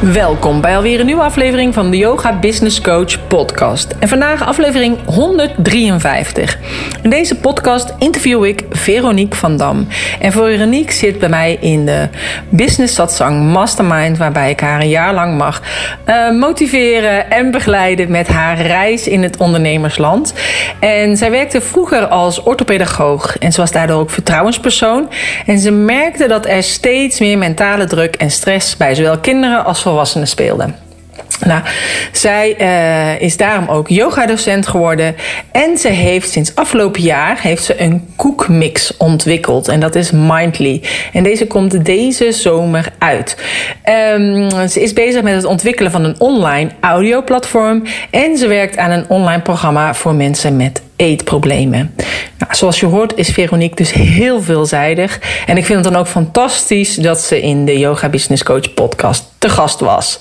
Welkom 0.00 0.60
bij 0.60 0.76
alweer 0.76 1.00
een 1.00 1.06
nieuwe 1.06 1.22
aflevering 1.22 1.74
van 1.74 1.90
de 1.90 1.96
Yoga 1.96 2.38
Business 2.38 2.80
Coach 2.80 3.26
podcast. 3.28 3.94
En 3.98 4.08
vandaag 4.08 4.46
aflevering 4.46 4.98
153. 5.04 6.58
In 7.02 7.10
deze 7.10 7.36
podcast 7.36 7.94
interview 7.98 8.44
ik 8.44 8.64
Veronique 8.70 9.38
van 9.38 9.56
Dam. 9.56 9.88
En 10.20 10.32
Veronique 10.32 10.92
zit 10.92 11.18
bij 11.18 11.28
mij 11.28 11.58
in 11.60 11.86
de 11.86 12.08
Business 12.48 12.94
Satsang 12.94 13.52
Mastermind... 13.52 14.18
waarbij 14.18 14.50
ik 14.50 14.60
haar 14.60 14.80
een 14.80 14.88
jaar 14.88 15.14
lang 15.14 15.36
mag 15.36 15.62
uh, 16.06 16.30
motiveren 16.30 17.30
en 17.30 17.50
begeleiden... 17.50 18.10
met 18.10 18.28
haar 18.28 18.60
reis 18.60 19.08
in 19.08 19.22
het 19.22 19.36
ondernemersland. 19.36 20.34
En 20.78 21.16
zij 21.16 21.30
werkte 21.30 21.60
vroeger 21.60 22.06
als 22.06 22.42
orthopedagoog... 22.42 23.38
en 23.38 23.52
ze 23.52 23.60
was 23.60 23.72
daardoor 23.72 24.00
ook 24.00 24.10
vertrouwenspersoon. 24.10 25.08
En 25.46 25.58
ze 25.58 25.70
merkte 25.70 26.28
dat 26.28 26.46
er 26.46 26.62
steeds 26.62 27.20
meer 27.20 27.38
mentale 27.38 27.84
druk 27.84 28.14
en 28.14 28.30
stress... 28.30 28.76
bij 28.76 28.94
zowel 28.94 29.18
kinderen 29.18 29.64
als 29.64 29.82
speelden. 30.26 30.88
Nou, 31.44 31.62
zij 32.12 32.54
uh, 32.60 33.20
is 33.20 33.36
daarom 33.36 33.68
ook 33.68 33.88
yogadocent 33.88 34.66
geworden. 34.66 35.16
En 35.52 35.78
ze 35.78 35.88
heeft 35.88 36.30
sinds 36.30 36.54
afgelopen 36.54 37.02
jaar 37.02 37.40
heeft 37.40 37.64
ze 37.64 37.80
een 37.80 38.08
koekmix 38.16 38.96
ontwikkeld. 38.96 39.68
En 39.68 39.80
dat 39.80 39.94
is 39.94 40.10
Mindly. 40.10 40.82
En 41.12 41.22
deze 41.22 41.46
komt 41.46 41.84
deze 41.84 42.32
zomer 42.32 42.92
uit. 42.98 43.36
Um, 44.14 44.68
ze 44.68 44.82
is 44.82 44.92
bezig 44.92 45.22
met 45.22 45.34
het 45.34 45.44
ontwikkelen 45.44 45.90
van 45.90 46.04
een 46.04 46.20
online 46.20 46.70
audioplatform. 46.80 47.82
En 48.10 48.36
ze 48.36 48.46
werkt 48.46 48.76
aan 48.76 48.90
een 48.90 49.08
online 49.08 49.42
programma 49.42 49.94
voor 49.94 50.14
mensen 50.14 50.56
met 50.56 50.82
eetproblemen. 51.00 51.94
Nou, 52.38 52.54
zoals 52.54 52.80
je 52.80 52.86
hoort 52.86 53.16
is 53.16 53.30
Veronique 53.30 53.76
dus 53.76 53.92
heel 53.92 54.42
veelzijdig. 54.42 55.20
En 55.46 55.56
ik 55.56 55.64
vind 55.64 55.84
het 55.84 55.92
dan 55.92 56.02
ook 56.02 56.08
fantastisch 56.08 56.94
dat 56.94 57.20
ze 57.20 57.40
in 57.40 57.64
de 57.64 57.78
Yoga 57.78 58.08
Business 58.08 58.42
Coach 58.42 58.74
podcast 58.74 59.24
te 59.38 59.48
gast 59.48 59.80
was. 59.80 60.18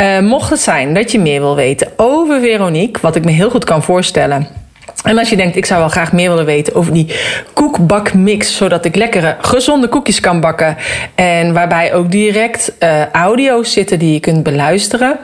Uh, 0.00 0.18
mocht 0.18 0.50
het 0.50 0.60
zijn 0.60 0.94
dat 0.94 1.12
je 1.12 1.18
meer 1.18 1.40
wil 1.40 1.54
weten 1.54 1.88
over 1.96 2.40
Veronique, 2.40 3.02
wat 3.02 3.16
ik 3.16 3.24
me 3.24 3.30
heel 3.30 3.50
goed 3.50 3.64
kan 3.64 3.82
voorstellen. 3.82 4.65
En 5.04 5.18
als 5.18 5.30
je 5.30 5.36
denkt, 5.36 5.56
ik 5.56 5.66
zou 5.66 5.80
wel 5.80 5.88
graag 5.88 6.12
meer 6.12 6.28
willen 6.28 6.44
weten 6.44 6.74
over 6.74 6.92
die 6.92 7.14
koekbakmix, 7.52 8.56
zodat 8.56 8.84
ik 8.84 8.96
lekkere, 8.96 9.36
gezonde 9.40 9.88
koekjes 9.88 10.20
kan 10.20 10.40
bakken. 10.40 10.76
En 11.14 11.52
waarbij 11.52 11.94
ook 11.94 12.10
direct 12.10 12.72
uh, 12.80 13.06
audio's 13.06 13.72
zitten 13.72 13.98
die 13.98 14.12
je 14.12 14.20
kunt 14.20 14.42
beluisteren. 14.42 15.18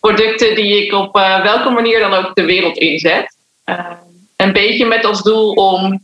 producten 0.00 0.54
die 0.54 0.84
ik 0.84 0.92
op 0.92 1.14
welke 1.42 1.70
manier 1.70 2.00
dan 2.00 2.14
ook 2.14 2.34
de 2.34 2.44
wereld 2.44 2.76
inzet. 2.76 3.36
een 4.36 4.52
beetje 4.52 4.86
met 4.86 5.04
als 5.04 5.22
doel 5.22 5.52
om 5.52 6.00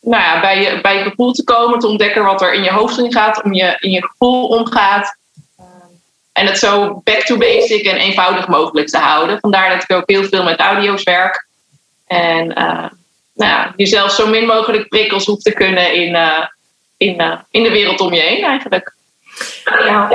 nou 0.00 0.22
ja, 0.22 0.40
bij, 0.40 0.62
je, 0.62 0.80
bij 0.80 0.96
je 0.98 1.02
gevoel 1.02 1.32
te 1.32 1.44
komen, 1.44 1.78
te 1.78 1.86
ontdekken 1.86 2.24
wat 2.24 2.42
er 2.42 2.52
in 2.52 2.62
je 2.62 2.72
hoofd 2.72 2.98
in 2.98 3.12
gaat, 3.12 3.42
om 3.42 3.52
je 3.52 3.76
in 3.78 3.90
je 3.90 4.06
gevoel 4.06 4.46
omgaat. 4.46 5.16
En 6.32 6.46
het 6.46 6.58
zo 6.58 7.00
back 7.04 7.20
to 7.20 7.36
basic 7.36 7.86
en 7.86 7.96
eenvoudig 7.96 8.48
mogelijk 8.48 8.88
te 8.88 8.98
houden. 8.98 9.38
Vandaar 9.40 9.70
dat 9.70 9.82
ik 9.82 9.96
ook 9.96 10.10
heel 10.10 10.24
veel 10.24 10.42
met 10.42 10.60
audio's 10.60 11.02
werk. 11.02 11.45
En 12.06 12.50
uh, 12.50 12.84
nou 13.34 13.50
ja, 13.50 13.72
jezelf 13.76 14.10
zo 14.10 14.26
min 14.26 14.46
mogelijk 14.46 14.88
prikkels 14.88 15.26
hoeft 15.26 15.44
te 15.44 15.52
kunnen 15.52 15.94
in, 15.94 16.14
uh, 16.14 16.44
in, 16.96 17.20
uh, 17.20 17.38
in 17.50 17.62
de 17.62 17.70
wereld 17.70 18.00
om 18.00 18.14
je 18.14 18.20
heen 18.20 18.44
eigenlijk. 18.44 18.94
Ja, 19.64 20.08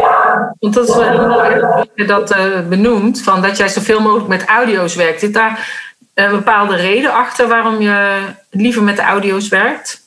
want 0.59 0.73
dat 0.73 0.89
is 0.89 0.95
wel 0.95 1.29
heel 1.29 1.43
erg 1.43 2.07
dat 2.07 2.35
benoemd, 2.69 3.21
van 3.21 3.41
dat 3.41 3.57
jij 3.57 3.67
zoveel 3.67 3.99
mogelijk 3.99 4.27
met 4.27 4.45
audio's 4.45 4.95
werkt. 4.95 5.19
Zit 5.19 5.33
daar 5.33 5.89
een 6.13 6.31
bepaalde 6.31 6.75
reden 6.75 7.13
achter 7.13 7.47
waarom 7.47 7.81
je 7.81 8.21
liever 8.49 8.83
met 8.83 8.95
de 8.95 9.01
audio's 9.01 9.47
werkt? 9.47 10.01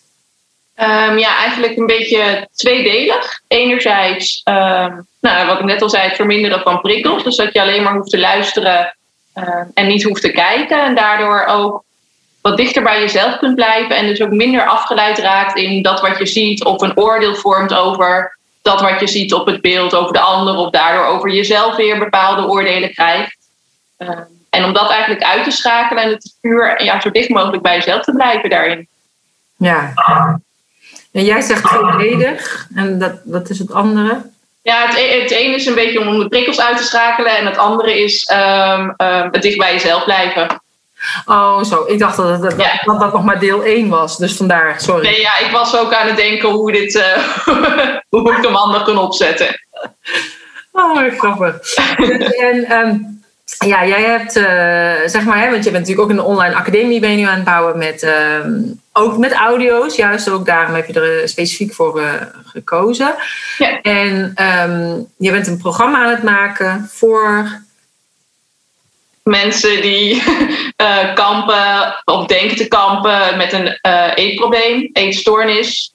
Um, 0.77 1.19
ja, 1.19 1.37
eigenlijk 1.37 1.77
een 1.77 1.87
beetje 1.87 2.49
tweedelig. 2.55 3.41
Enerzijds, 3.49 4.41
um, 4.44 5.06
nou, 5.21 5.47
wat 5.47 5.59
ik 5.59 5.65
net 5.65 5.83
al 5.83 5.91
zei, 5.91 6.03
het 6.03 6.17
verminderen 6.17 6.61
van 6.61 6.81
prikkels. 6.81 7.25
Dus 7.25 7.37
dat 7.37 7.53
je 7.53 7.61
alleen 7.61 7.83
maar 7.83 7.94
hoeft 7.94 8.11
te 8.11 8.19
luisteren 8.19 8.97
uh, 9.34 9.61
en 9.75 9.87
niet 9.87 10.03
hoeft 10.03 10.22
te 10.22 10.31
kijken. 10.31 10.84
En 10.84 10.95
daardoor 10.95 11.45
ook 11.45 11.84
wat 12.41 12.56
dichter 12.56 12.83
bij 12.83 13.00
jezelf 13.00 13.39
kunt 13.39 13.55
blijven. 13.55 13.97
En 13.97 14.06
dus 14.06 14.21
ook 14.21 14.31
minder 14.31 14.67
afgeleid 14.67 15.19
raakt 15.19 15.56
in 15.56 15.83
dat 15.83 16.00
wat 16.00 16.19
je 16.19 16.27
ziet. 16.27 16.65
Of 16.65 16.81
een 16.81 16.99
oordeel 16.99 17.34
vormt 17.34 17.75
over 17.75 18.38
dat 18.62 18.81
wat 18.81 19.00
je 19.00 19.06
ziet 19.06 19.35
op 19.35 19.47
het 19.47 19.61
beeld. 19.61 19.94
Over 19.94 20.12
de 20.12 20.20
ander. 20.20 20.55
Of 20.55 20.70
daardoor 20.70 21.05
over 21.05 21.31
jezelf 21.31 21.76
weer 21.76 21.99
bepaalde 21.99 22.49
oordelen 22.49 22.93
krijgt. 22.93 23.37
Uh, 23.99 24.19
en 24.50 24.64
om 24.64 24.73
dat 24.73 24.91
eigenlijk 24.91 25.23
uit 25.23 25.44
te 25.44 25.50
schakelen. 25.50 26.03
En 26.03 26.11
het 26.11 26.35
puur 26.41 26.82
ja, 26.85 27.00
zo 27.00 27.11
dicht 27.11 27.29
mogelijk 27.29 27.62
bij 27.62 27.76
jezelf 27.76 28.05
te 28.05 28.12
blijven 28.12 28.50
daarin. 28.50 28.88
Ja. 29.56 29.93
En 31.12 31.25
jij 31.25 31.41
zegt 31.41 31.64
tweeledig. 31.64 32.69
En 32.75 32.99
dat, 32.99 33.20
wat 33.25 33.50
is 33.50 33.59
het 33.59 33.73
andere? 33.73 34.32
Ja, 34.64 34.87
het, 34.87 34.96
e-, 34.96 35.20
het 35.20 35.31
ene 35.31 35.55
is 35.55 35.66
een 35.66 35.75
beetje 35.75 36.00
om 36.00 36.19
de 36.19 36.28
prikkels 36.28 36.61
uit 36.61 36.76
te 36.76 36.82
schakelen. 36.82 37.37
En 37.37 37.46
het 37.46 37.58
andere 37.58 38.02
is 38.02 38.31
um, 38.32 38.94
um, 38.96 39.28
het 39.31 39.43
dicht 39.43 39.58
bij 39.58 39.72
jezelf 39.72 40.05
blijven. 40.05 40.62
Oh, 41.25 41.62
zo. 41.62 41.84
Ik 41.87 41.99
dacht 41.99 42.16
dat 42.16 42.28
het, 42.28 42.43
dat, 42.43 42.61
ja. 42.61 42.81
dat, 42.84 43.00
dat, 43.00 43.12
nog 43.12 43.25
maar 43.25 43.38
deel 43.38 43.62
1 43.62 43.88
was. 43.88 44.16
Dus 44.19 44.37
vandaar, 44.37 44.81
sorry. 44.81 45.02
Nee, 45.02 45.20
ja, 45.20 45.38
ik 45.38 45.50
was 45.50 45.76
ook 45.76 45.94
aan 45.94 46.06
het 46.06 46.16
denken 46.16 46.49
hoe, 46.49 46.72
dit, 46.72 46.94
uh, 46.94 47.16
hoe 48.11 48.37
ik 48.37 48.44
hem 48.44 48.56
anders 48.56 48.84
kan 48.84 48.99
opzetten. 48.99 49.61
Oh, 50.72 51.19
grappig. 51.19 51.75
en 52.38 52.72
um, 52.72 53.24
ja, 53.44 53.87
jij 53.87 54.02
hebt, 54.02 54.37
uh, 54.37 55.08
zeg 55.08 55.25
maar, 55.25 55.38
hè, 55.38 55.50
want 55.50 55.64
je 55.64 55.70
bent 55.70 55.87
natuurlijk 55.87 56.00
ook 56.00 56.11
een 56.11 56.25
online 56.25 56.55
academie 56.55 57.00
ben 57.00 57.11
je 57.11 57.17
nu 57.17 57.23
aan 57.23 57.35
het 57.35 57.44
bouwen 57.44 57.79
met, 57.79 58.02
uh, 58.02 58.46
ook 58.93 59.19
met 59.19 59.32
audio's. 59.32 59.96
Juist 59.96 60.29
ook 60.29 60.46
daarom 60.46 60.75
heb 60.75 60.87
je 60.87 60.93
er 60.93 61.20
eh, 61.20 61.26
specifiek 61.26 61.75
voor 61.75 62.00
uh, 62.00 62.12
gekozen. 62.44 63.14
Ja. 63.58 63.81
En 63.81 64.35
um, 64.70 65.06
je 65.17 65.31
bent 65.31 65.46
een 65.46 65.58
programma 65.58 66.05
aan 66.05 66.11
het 66.11 66.23
maken 66.23 66.88
voor... 66.93 67.62
Mensen 69.23 69.82
die 69.82 70.23
kampen 71.14 71.94
of 72.05 72.26
denken 72.26 72.56
te 72.56 72.69
kampen 72.69 73.37
met 73.37 73.52
een 73.52 73.79
eetprobleem, 74.14 74.90
eetstoornis. 74.93 75.93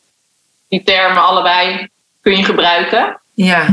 Die 0.68 0.84
termen 0.84 1.24
allebei 1.24 1.88
kun 2.22 2.38
je 2.38 2.44
gebruiken. 2.44 3.22
Ja. 3.34 3.66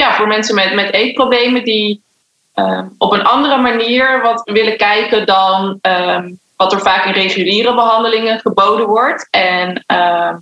Ehm, 0.00 0.08
ja, 0.08 0.14
voor 0.14 0.26
mensen 0.26 0.54
met, 0.54 0.74
met 0.74 0.92
eetproblemen 0.92 1.64
die 1.64 2.02
uh, 2.54 2.82
op 2.98 3.12
een 3.12 3.24
andere 3.24 3.56
manier 3.56 4.22
wat 4.22 4.40
willen 4.44 4.76
kijken 4.76 5.26
dan 5.26 5.78
um, 5.82 6.38
wat 6.56 6.72
er 6.72 6.80
vaak 6.80 7.04
in 7.04 7.12
reguliere 7.12 7.74
behandelingen 7.74 8.40
geboden 8.40 8.86
wordt. 8.86 9.28
En 9.30 9.84
uh, 9.92 10.32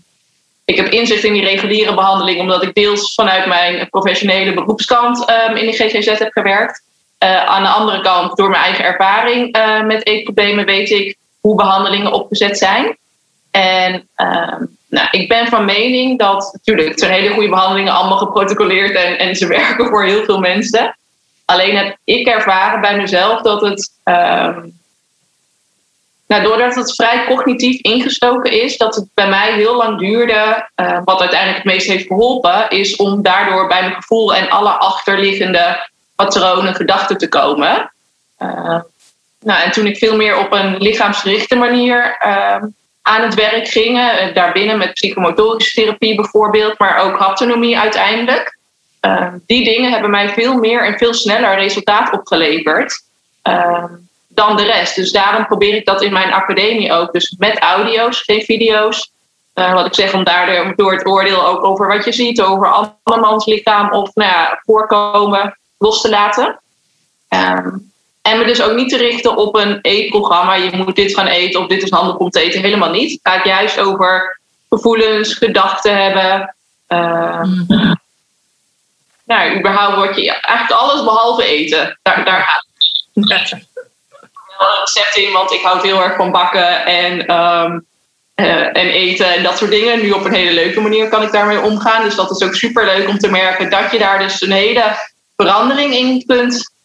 ik 0.65 0.77
heb 0.77 0.87
inzicht 0.87 1.25
in 1.25 1.33
die 1.33 1.45
reguliere 1.45 1.95
behandeling 1.95 2.41
omdat 2.41 2.63
ik 2.63 2.75
deels 2.75 3.15
vanuit 3.15 3.47
mijn 3.47 3.89
professionele 3.89 4.55
beroepskant 4.55 5.19
in 5.55 5.67
de 5.67 5.73
GGZ 5.73 6.19
heb 6.19 6.33
gewerkt. 6.33 6.83
Uh, 7.25 7.45
aan 7.45 7.63
de 7.63 7.69
andere 7.69 8.01
kant, 8.01 8.37
door 8.37 8.51
mijn 8.51 8.63
eigen 8.63 8.85
ervaring 8.85 9.57
uh, 9.57 9.85
met 9.85 10.07
eetproblemen, 10.07 10.65
weet 10.65 10.91
ik 10.91 11.17
hoe 11.41 11.57
behandelingen 11.57 12.13
opgezet 12.13 12.59
zijn. 12.59 12.97
En 13.51 14.09
nou, 14.89 15.09
ik 15.11 15.29
ben 15.29 15.47
van 15.47 15.65
mening 15.65 16.19
dat, 16.19 16.51
natuurlijk, 16.53 16.89
het 16.89 17.01
zijn 17.01 17.13
hele 17.13 17.35
goede 17.35 17.49
behandelingen, 17.49 17.93
allemaal 17.93 18.19
geprotocoleerd 18.19 18.95
en, 18.95 19.19
en 19.19 19.37
ze 19.37 19.47
werken 19.59 19.87
voor 19.87 20.05
heel 20.05 20.25
veel 20.25 20.39
mensen. 20.39 20.97
Alleen 21.45 21.77
heb 21.77 21.97
ik 22.05 22.27
ervaren 22.27 22.81
bij 22.81 22.97
mezelf 22.97 23.43
dat 23.43 23.61
het, 23.61 23.91
um, 24.05 24.79
nou, 26.27 26.43
doordat 26.43 26.75
het 26.75 26.95
vrij 26.95 27.25
cognitief 27.27 27.81
ingestoken 27.81 28.63
is, 28.63 28.77
dat 28.77 28.95
het 28.95 29.09
bij 29.15 29.29
mij 29.29 29.53
heel 29.53 29.77
lang 29.77 29.99
duurde. 29.99 30.69
Uh, 30.77 31.01
wat 31.05 31.21
uiteindelijk 31.21 31.63
het 31.63 31.73
meest 31.73 31.87
heeft 31.87 32.07
geholpen, 32.07 32.71
is 32.71 32.97
om 32.97 33.23
daardoor 33.23 33.67
bij 33.67 33.81
mijn 33.81 33.95
gevoel 33.95 34.35
en 34.35 34.51
alle 34.51 34.71
achterliggende 34.71 35.89
patronen, 36.15 36.75
gedachten 36.75 37.19
te 37.19 37.29
komen. 37.29 37.93
Uh, 38.39 38.81
nou, 39.41 39.63
en 39.63 39.71
toen 39.71 39.87
ik 39.87 39.97
veel 39.97 40.17
meer 40.17 40.39
op 40.39 40.53
een 40.53 40.77
lichaamsgerichte 40.77 41.57
manier 41.57 42.19
uh, 42.27 42.63
aan 43.09 43.23
het 43.23 43.35
werk 43.35 43.69
gingen. 43.69 44.19
Eh, 44.19 44.35
daarbinnen 44.35 44.79
met 44.79 44.93
psychomotorische 44.93 45.81
therapie 45.81 46.15
bijvoorbeeld, 46.15 46.79
maar 46.79 46.99
ook 46.99 47.19
haptonomie 47.19 47.79
uiteindelijk. 47.79 48.57
Uh, 49.01 49.29
die 49.47 49.65
dingen 49.65 49.93
hebben 49.93 50.11
mij 50.11 50.29
veel 50.29 50.55
meer 50.55 50.87
en 50.87 50.99
veel 50.99 51.15
sneller 51.15 51.55
resultaat 51.55 52.13
opgeleverd 52.13 53.03
uh, 53.49 53.85
dan 54.29 54.57
de 54.57 54.63
rest. 54.63 54.95
Dus 54.95 55.13
daarom 55.13 55.47
probeer 55.47 55.75
ik 55.75 55.87
dat 55.87 56.03
in 56.03 56.13
mijn 56.13 56.33
academie 56.33 56.93
ook. 56.93 57.13
Dus 57.13 57.35
met 57.39 57.59
audio's, 57.59 58.21
geen 58.23 58.43
video's. 58.43 59.11
Wat 59.55 59.87
ik 59.87 59.95
zeg, 59.95 60.15
om 60.15 60.25
daardoor 60.25 60.93
het 60.93 61.07
oordeel 61.07 61.47
ook 61.47 61.65
over 61.65 61.87
wat 61.87 62.05
je 62.05 62.13
ziet, 62.13 62.43
over 62.43 62.91
andermans 63.05 63.47
lichaam 63.47 63.93
of 63.93 64.15
nou 64.15 64.31
ja, 64.31 64.61
voorkomen 64.65 65.59
los 65.79 66.01
te 66.01 66.09
laten. 66.09 66.61
En 68.29 68.39
me 68.39 68.45
dus 68.45 68.63
ook 68.63 68.75
niet 68.75 68.89
te 68.89 68.97
richten 68.97 69.37
op 69.37 69.55
een 69.55 69.79
eetprogramma. 69.83 70.55
Je 70.55 70.77
moet 70.77 70.97
dit 70.97 71.15
gaan 71.15 71.27
eten 71.27 71.61
of 71.61 71.67
dit 71.67 71.83
is 71.83 71.91
handig 71.91 72.17
om 72.17 72.31
te 72.31 72.41
eten. 72.41 72.61
Helemaal 72.61 72.91
niet. 72.91 73.11
Het 73.11 73.33
gaat 73.33 73.45
juist 73.45 73.81
over 73.81 74.41
gevoelens, 74.69 75.35
gedachten 75.35 76.03
hebben. 76.03 76.55
Uh, 76.89 77.43
mm. 77.43 77.97
Nou, 79.25 79.59
überhaupt 79.59 79.97
word 79.97 80.17
je 80.17 80.33
eigenlijk 80.33 80.81
alles 80.81 81.05
behalve 81.05 81.45
eten. 81.45 81.99
Daar, 82.03 82.25
daar 82.25 82.41
gaat 82.41 82.67
het. 83.15 83.67
Wel 84.59 84.81
recept 84.81 85.17
in, 85.17 85.33
want 85.33 85.53
ik 85.53 85.63
houd 85.63 85.83
heel 85.83 86.03
erg 86.03 86.17
van 86.17 86.31
bakken 86.31 86.87
en, 86.87 87.35
um, 87.35 87.87
uh, 88.37 88.67
en 88.67 88.89
eten 88.89 89.35
en 89.35 89.43
dat 89.43 89.59
soort 89.59 89.71
dingen. 89.71 90.01
Nu 90.01 90.11
op 90.11 90.25
een 90.25 90.35
hele 90.35 90.53
leuke 90.53 90.81
manier 90.81 91.09
kan 91.09 91.23
ik 91.23 91.33
daarmee 91.33 91.61
omgaan. 91.61 92.05
Dus 92.05 92.15
dat 92.15 92.31
is 92.31 92.43
ook 92.43 92.55
super 92.55 92.85
leuk 92.85 93.09
om 93.09 93.19
te 93.19 93.31
merken 93.31 93.71
dat 93.71 93.91
je 93.91 93.99
daar 93.99 94.19
dus 94.19 94.43
een 94.43 94.53
hele 94.53 94.97
verandering 95.37 95.95
in 95.95 96.25
kunt 96.27 96.77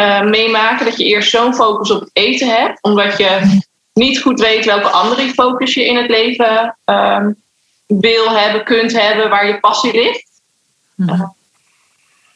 uh, 0.00 0.22
meemaken. 0.22 0.84
Dat 0.84 0.98
je 0.98 1.04
eerst 1.04 1.30
zo'n 1.30 1.54
focus 1.54 1.90
op 1.90 2.00
het 2.00 2.10
eten 2.12 2.48
hebt, 2.48 2.82
omdat 2.82 3.18
je 3.18 3.60
niet 3.92 4.20
goed 4.20 4.40
weet 4.40 4.64
welke 4.64 4.88
andere 4.88 5.28
focus 5.28 5.74
je 5.74 5.86
in 5.86 5.96
het 5.96 6.10
leven 6.10 6.76
um, 6.84 7.42
wil 7.86 8.30
hebben, 8.30 8.64
kunt 8.64 8.92
hebben, 8.92 9.28
waar 9.28 9.46
je 9.46 9.60
passie 9.60 9.92
ligt. 9.92 10.28
Uh, 10.96 11.22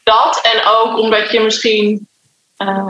dat 0.03 0.49
en 0.53 0.65
ook 0.65 0.99
omdat 0.99 1.31
je 1.31 1.39
misschien 1.39 2.07
uh, 2.57 2.87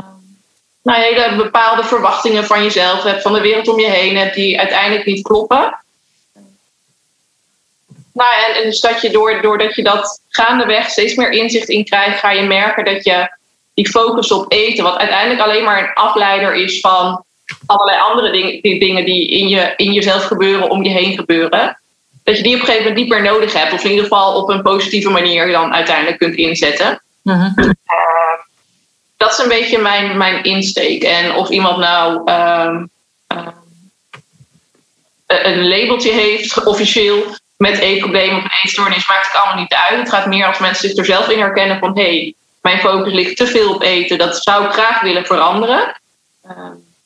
nou, 0.83 1.01
hele 1.01 1.35
bepaalde 1.35 1.83
verwachtingen 1.83 2.45
van 2.45 2.63
jezelf 2.63 3.03
hebt, 3.03 3.21
van 3.21 3.33
de 3.33 3.41
wereld 3.41 3.67
om 3.67 3.79
je 3.79 3.89
heen 3.89 4.17
hebt, 4.17 4.35
die 4.35 4.59
uiteindelijk 4.59 5.05
niet 5.05 5.23
kloppen. 5.23 5.77
Nou, 8.13 8.33
en, 8.47 8.55
en 8.55 8.63
dus 8.63 8.79
dat 8.79 9.01
je 9.01 9.09
door, 9.09 9.41
doordat 9.41 9.75
je 9.75 9.83
dat 9.83 10.21
gaandeweg 10.29 10.89
steeds 10.89 11.15
meer 11.15 11.31
inzicht 11.31 11.69
in 11.69 11.85
krijgt, 11.85 12.19
ga 12.19 12.31
je 12.31 12.43
merken 12.43 12.85
dat 12.85 13.03
je 13.03 13.29
die 13.75 13.89
focus 13.89 14.31
op 14.31 14.51
eten, 14.51 14.83
wat 14.83 14.97
uiteindelijk 14.97 15.41
alleen 15.41 15.63
maar 15.63 15.79
een 15.79 15.93
afleider 15.93 16.55
is 16.55 16.79
van 16.79 17.23
allerlei 17.65 17.99
andere 17.99 18.31
dingen 18.31 18.61
die, 18.61 18.79
dingen 18.79 19.05
die 19.05 19.27
in, 19.27 19.47
je, 19.47 19.73
in 19.75 19.93
jezelf 19.93 20.23
gebeuren, 20.23 20.69
om 20.69 20.83
je 20.83 20.89
heen 20.89 21.15
gebeuren. 21.15 21.79
Dat 22.23 22.37
je 22.37 22.43
die 22.43 22.53
op 22.53 22.59
een 22.59 22.65
gegeven 22.65 22.87
moment 22.87 23.01
niet 23.01 23.13
meer 23.13 23.31
nodig 23.31 23.53
hebt, 23.53 23.73
of 23.73 23.83
in 23.83 23.89
ieder 23.89 24.03
geval 24.03 24.41
op 24.41 24.49
een 24.49 24.61
positieve 24.61 25.09
manier 25.09 25.51
dan 25.51 25.73
uiteindelijk 25.73 26.17
kunt 26.17 26.35
inzetten. 26.35 27.01
Mm-hmm. 27.21 27.53
Uh, 27.57 27.73
dat 29.17 29.31
is 29.31 29.37
een 29.37 29.49
beetje 29.49 29.77
mijn, 29.77 30.17
mijn 30.17 30.43
insteek. 30.43 31.03
En 31.03 31.33
of 31.35 31.49
iemand 31.49 31.77
nou 31.77 32.31
um, 32.31 32.89
um, 33.27 33.53
een 35.27 35.67
labeltje 35.67 36.11
heeft, 36.11 36.63
officieel, 36.63 37.23
met 37.57 37.77
eetproblemen 37.77 38.37
of 38.37 38.43
een 38.43 38.59
eetstoornis, 38.63 39.07
maakt 39.07 39.27
het 39.31 39.41
allemaal 39.41 39.61
niet 39.61 39.73
uit. 39.89 39.99
Het 39.99 40.09
gaat 40.09 40.25
meer 40.25 40.45
als 40.45 40.59
mensen 40.59 40.89
zich 40.89 40.97
er 40.97 41.05
zelf 41.05 41.29
in 41.29 41.39
herkennen 41.39 41.79
van 41.79 41.97
hé, 41.97 42.03
hey, 42.03 42.33
mijn 42.65 42.79
focus 42.79 43.13
ligt 43.13 43.37
te 43.37 43.47
veel 43.47 43.73
op 43.73 43.81
eten, 43.81 44.17
dat 44.17 44.43
zou 44.43 44.65
ik 44.65 44.71
graag 44.71 45.01
willen 45.01 45.25
veranderen. 45.25 46.01
Uh, 46.45 46.51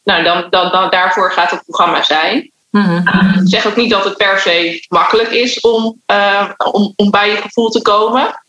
nou, 0.03 0.23
dan, 0.23 0.47
dan, 0.49 0.71
dan, 0.71 0.89
daarvoor 0.89 1.31
gaat 1.31 1.51
het 1.51 1.63
programma 1.63 2.03
zijn. 2.03 2.51
Mm-hmm. 2.69 2.97
Ik 3.43 3.49
zeg 3.49 3.67
ook 3.67 3.75
niet 3.75 3.89
dat 3.89 4.03
het 4.03 4.17
per 4.17 4.39
se 4.39 4.85
makkelijk 4.89 5.29
is 5.29 5.59
om, 5.59 6.01
uh, 6.11 6.49
om, 6.71 6.93
om 6.95 7.09
bij 7.09 7.29
je 7.29 7.35
gevoel 7.35 7.69
te 7.69 7.81
komen. 7.81 8.41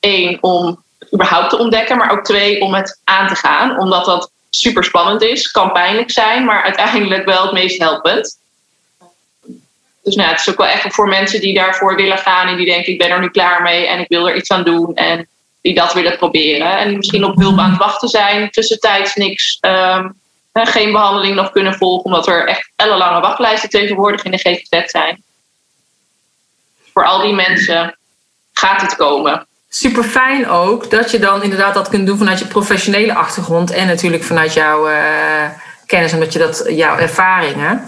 Eén, 0.00 0.38
om 0.40 0.82
überhaupt 1.14 1.50
te 1.50 1.58
ontdekken, 1.58 1.96
maar 1.96 2.10
ook 2.10 2.24
twee, 2.24 2.60
om 2.60 2.74
het 2.74 3.00
aan 3.04 3.28
te 3.28 3.34
gaan. 3.34 3.78
Omdat 3.78 4.04
dat 4.04 4.30
super 4.50 4.84
spannend 4.84 5.22
is, 5.22 5.50
kan 5.50 5.72
pijnlijk 5.72 6.10
zijn, 6.10 6.44
maar 6.44 6.62
uiteindelijk 6.62 7.24
wel 7.24 7.42
het 7.42 7.52
meest 7.52 7.78
helpend. 7.78 8.38
Dus 10.04 10.14
nou, 10.14 10.30
het 10.30 10.40
is 10.40 10.50
ook 10.50 10.58
wel 10.58 10.66
echt 10.66 10.94
voor 10.94 11.08
mensen 11.08 11.40
die 11.40 11.54
daarvoor 11.54 11.96
willen 11.96 12.18
gaan 12.18 12.48
en 12.48 12.56
die 12.56 12.66
denken: 12.66 12.92
ik 12.92 12.98
ben 12.98 13.10
er 13.10 13.20
nu 13.20 13.28
klaar 13.28 13.62
mee 13.62 13.86
en 13.86 13.98
ik 13.98 14.08
wil 14.08 14.28
er 14.28 14.36
iets 14.36 14.50
aan 14.50 14.64
doen. 14.64 14.94
En 14.94 15.28
die 15.60 15.74
dat 15.74 15.92
willen 15.92 16.16
proberen. 16.16 16.78
En 16.78 16.88
die 16.88 16.96
misschien 16.96 17.24
op 17.24 17.36
hulp 17.36 17.58
aan 17.58 17.70
het 17.70 17.78
wachten 17.78 18.08
zijn, 18.08 18.50
tussentijds 18.50 19.14
niks, 19.14 19.58
um, 19.60 20.16
geen 20.52 20.92
behandeling 20.92 21.34
nog 21.34 21.50
kunnen 21.50 21.74
volgen, 21.74 22.04
omdat 22.04 22.26
er 22.26 22.46
echt 22.46 22.70
ellenlange 22.76 23.20
wachtlijsten 23.20 23.70
tegenwoordig 23.70 24.22
in 24.22 24.30
de 24.30 24.38
GGZ 24.38 24.90
zijn. 24.90 25.22
Voor 26.92 27.04
al 27.04 27.20
die 27.20 27.34
mensen 27.34 27.98
gaat 28.52 28.80
het 28.80 28.96
komen. 28.96 29.46
Super 29.68 30.04
fijn 30.04 30.48
ook 30.48 30.90
dat 30.90 31.10
je 31.10 31.18
dan 31.18 31.42
inderdaad 31.42 31.74
dat 31.74 31.88
kunt 31.88 32.06
doen 32.06 32.18
vanuit 32.18 32.38
je 32.38 32.46
professionele 32.46 33.14
achtergrond 33.14 33.70
en 33.70 33.86
natuurlijk 33.86 34.24
vanuit 34.24 34.52
jouw 34.52 34.90
uh, 34.90 35.50
kennis, 35.86 36.12
omdat 36.12 36.32
je 36.32 36.38
dat 36.38 36.64
jouw 36.68 36.96
ervaringen. 36.96 37.84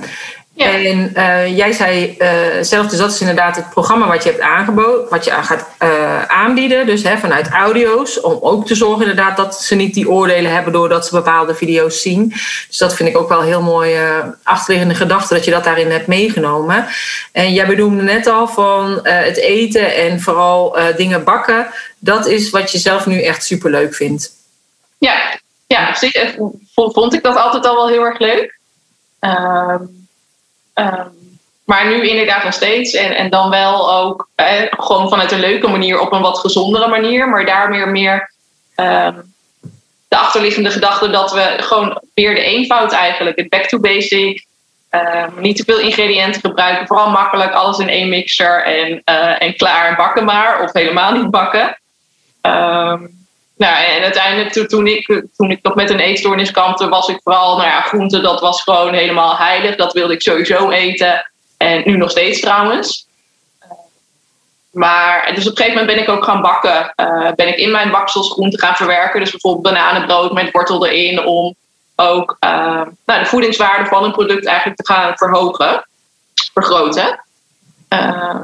Ja. 0.60 0.72
En 0.72 1.12
uh, 1.16 1.56
jij 1.56 1.72
zei 1.72 2.16
uh, 2.18 2.28
zelf, 2.60 2.86
dus 2.86 2.98
dat 2.98 3.10
is 3.10 3.20
inderdaad 3.20 3.56
het 3.56 3.70
programma 3.70 4.06
wat 4.06 4.22
je 4.22 4.28
hebt 4.28 4.42
aangeboden, 4.42 5.08
wat 5.08 5.24
je 5.24 5.30
gaat 5.30 5.66
uh, 5.82 6.22
aanbieden, 6.22 6.86
dus 6.86 7.02
hè, 7.02 7.18
vanuit 7.18 7.48
audio's, 7.48 8.20
om 8.20 8.38
ook 8.40 8.66
te 8.66 8.74
zorgen 8.74 9.00
inderdaad 9.00 9.36
dat 9.36 9.62
ze 9.62 9.74
niet 9.74 9.94
die 9.94 10.10
oordelen 10.10 10.52
hebben 10.52 10.72
doordat 10.72 11.06
ze 11.06 11.14
bepaalde 11.14 11.54
video's 11.54 12.02
zien. 12.02 12.28
Dus 12.68 12.78
dat 12.78 12.94
vind 12.94 13.08
ik 13.08 13.18
ook 13.18 13.28
wel 13.28 13.42
heel 13.42 13.62
mooi 13.62 13.96
achterliggende 14.42 14.94
gedachte 14.94 15.34
dat 15.34 15.44
je 15.44 15.50
dat 15.50 15.64
daarin 15.64 15.90
hebt 15.90 16.06
meegenomen. 16.06 16.86
En 17.32 17.52
jij 17.52 17.66
benoemde 17.66 18.02
net 18.02 18.26
al 18.26 18.48
van 18.48 19.00
het 19.02 19.36
eten 19.36 19.94
en 19.94 20.20
vooral 20.20 20.78
dingen 20.96 21.24
bakken, 21.24 21.66
dat 21.98 22.26
is 22.26 22.50
wat 22.50 22.72
je 22.72 22.78
zelf 22.78 23.06
nu 23.06 23.22
echt 23.22 23.44
super 23.44 23.70
leuk 23.70 23.94
vindt. 23.94 24.32
Ja, 24.98 25.38
ja, 25.66 25.94
vond 26.74 27.14
ik 27.14 27.22
dat 27.22 27.36
altijd 27.36 27.66
al 27.66 27.74
wel 27.74 27.88
heel 27.88 28.04
erg 28.04 28.18
leuk. 28.18 28.58
Ehm, 29.18 29.82
Um, 30.80 31.18
maar 31.64 31.86
nu 31.86 32.08
inderdaad 32.08 32.44
nog 32.44 32.52
steeds. 32.52 32.94
En, 32.94 33.16
en 33.16 33.30
dan 33.30 33.50
wel 33.50 33.92
ook 33.92 34.28
gewoon 34.70 35.08
vanuit 35.08 35.32
een 35.32 35.40
leuke 35.40 35.68
manier 35.68 36.00
op 36.00 36.12
een 36.12 36.22
wat 36.22 36.38
gezondere 36.38 36.88
manier. 36.88 37.28
Maar 37.28 37.46
daar 37.46 37.70
meer, 37.70 37.88
meer 37.88 38.32
um, 38.76 39.34
de 40.08 40.16
achterliggende 40.16 40.70
gedachte 40.70 41.10
dat 41.10 41.32
we 41.32 41.56
gewoon 41.60 42.00
weer 42.14 42.34
de 42.34 42.40
eenvoud 42.40 42.92
eigenlijk. 42.92 43.36
Het 43.38 43.48
back 43.48 43.66
to 43.66 43.78
basic. 43.78 44.48
Um, 44.90 45.32
niet 45.36 45.56
te 45.56 45.64
veel 45.64 45.78
ingrediënten 45.78 46.40
gebruiken. 46.40 46.86
Vooral 46.86 47.10
makkelijk 47.10 47.52
alles 47.52 47.78
in 47.78 47.88
één 47.88 48.08
mixer 48.08 48.64
en, 48.64 49.02
uh, 49.04 49.42
en 49.42 49.56
klaar 49.56 49.88
en 49.88 49.96
bakken 49.96 50.24
maar. 50.24 50.62
Of 50.62 50.72
helemaal 50.72 51.12
niet 51.12 51.30
bakken. 51.30 51.78
Nou, 53.60 53.84
en 53.84 54.02
uiteindelijk 54.02 54.68
toen, 54.68 54.86
ik, 54.86 55.24
toen 55.36 55.50
ik 55.50 55.62
nog 55.62 55.74
met 55.74 55.90
een 55.90 55.98
eetstoornis 55.98 56.50
kampte, 56.50 56.88
was 56.88 57.08
ik 57.08 57.20
vooral, 57.22 57.56
nou 57.56 57.68
ja, 57.68 57.80
groente, 57.80 58.20
dat 58.20 58.40
was 58.40 58.62
gewoon 58.62 58.94
helemaal 58.94 59.36
heilig. 59.36 59.76
Dat 59.76 59.92
wilde 59.92 60.12
ik 60.12 60.22
sowieso 60.22 60.70
eten. 60.70 61.30
En 61.56 61.82
nu 61.84 61.96
nog 61.96 62.10
steeds 62.10 62.40
trouwens. 62.40 63.06
Maar 64.70 65.32
dus 65.34 65.44
op 65.44 65.50
een 65.50 65.56
gegeven 65.56 65.78
moment 65.78 65.96
ben 65.96 66.02
ik 66.02 66.08
ook 66.08 66.24
gaan 66.24 66.40
bakken. 66.42 66.92
Uh, 66.96 67.32
ben 67.32 67.48
ik 67.48 67.56
in 67.56 67.70
mijn 67.70 67.90
baksels 67.90 68.30
groenten 68.30 68.58
gaan 68.58 68.76
verwerken. 68.76 69.20
Dus 69.20 69.30
bijvoorbeeld 69.30 69.74
bananenbrood 69.74 70.32
met 70.32 70.50
wortel 70.50 70.86
erin. 70.86 71.24
Om 71.24 71.54
ook 71.96 72.36
uh, 72.44 72.82
nou, 73.04 73.20
de 73.20 73.26
voedingswaarde 73.26 73.88
van 73.88 74.04
een 74.04 74.12
product 74.12 74.46
eigenlijk 74.46 74.78
te 74.78 74.92
gaan 74.92 75.16
verhogen. 75.16 75.84
Vergroten. 76.52 77.24
Uh, 77.88 78.40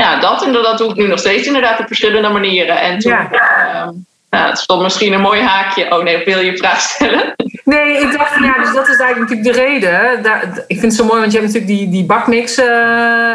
ja, 0.00 0.20
dat 0.20 0.44
en 0.44 0.52
dat 0.52 0.78
doe 0.78 0.90
ik 0.90 0.96
nu 0.96 1.06
nog 1.06 1.18
steeds 1.18 1.46
inderdaad 1.46 1.80
op 1.80 1.86
verschillende 1.86 2.28
manieren. 2.28 2.80
En 2.80 2.98
toen, 2.98 3.12
ja. 3.12 3.30
Ehm, 3.30 3.92
nou, 4.30 4.48
het 4.48 4.58
stond 4.58 4.82
misschien 4.82 5.12
een 5.12 5.20
mooi 5.20 5.40
haakje. 5.40 5.90
Oh 5.90 6.02
nee, 6.02 6.24
wil 6.24 6.38
je 6.38 6.56
vraag 6.56 6.80
stellen? 6.80 7.34
Nee, 7.64 7.98
ik 7.98 8.12
dacht 8.12 8.34
ja, 8.34 8.58
dus 8.58 8.74
dat 8.74 8.88
is 8.88 8.98
eigenlijk 8.98 9.18
natuurlijk 9.18 9.56
de 9.56 9.62
reden. 9.62 10.22
Daar, 10.22 10.64
ik 10.66 10.78
vind 10.78 10.92
het 10.92 10.94
zo 10.94 11.04
mooi, 11.04 11.20
want 11.20 11.32
je 11.32 11.38
hebt 11.38 11.52
natuurlijk 11.52 11.80
die, 11.80 11.90
die 11.90 12.04
bakmix 12.04 12.58
uh, 12.58 12.64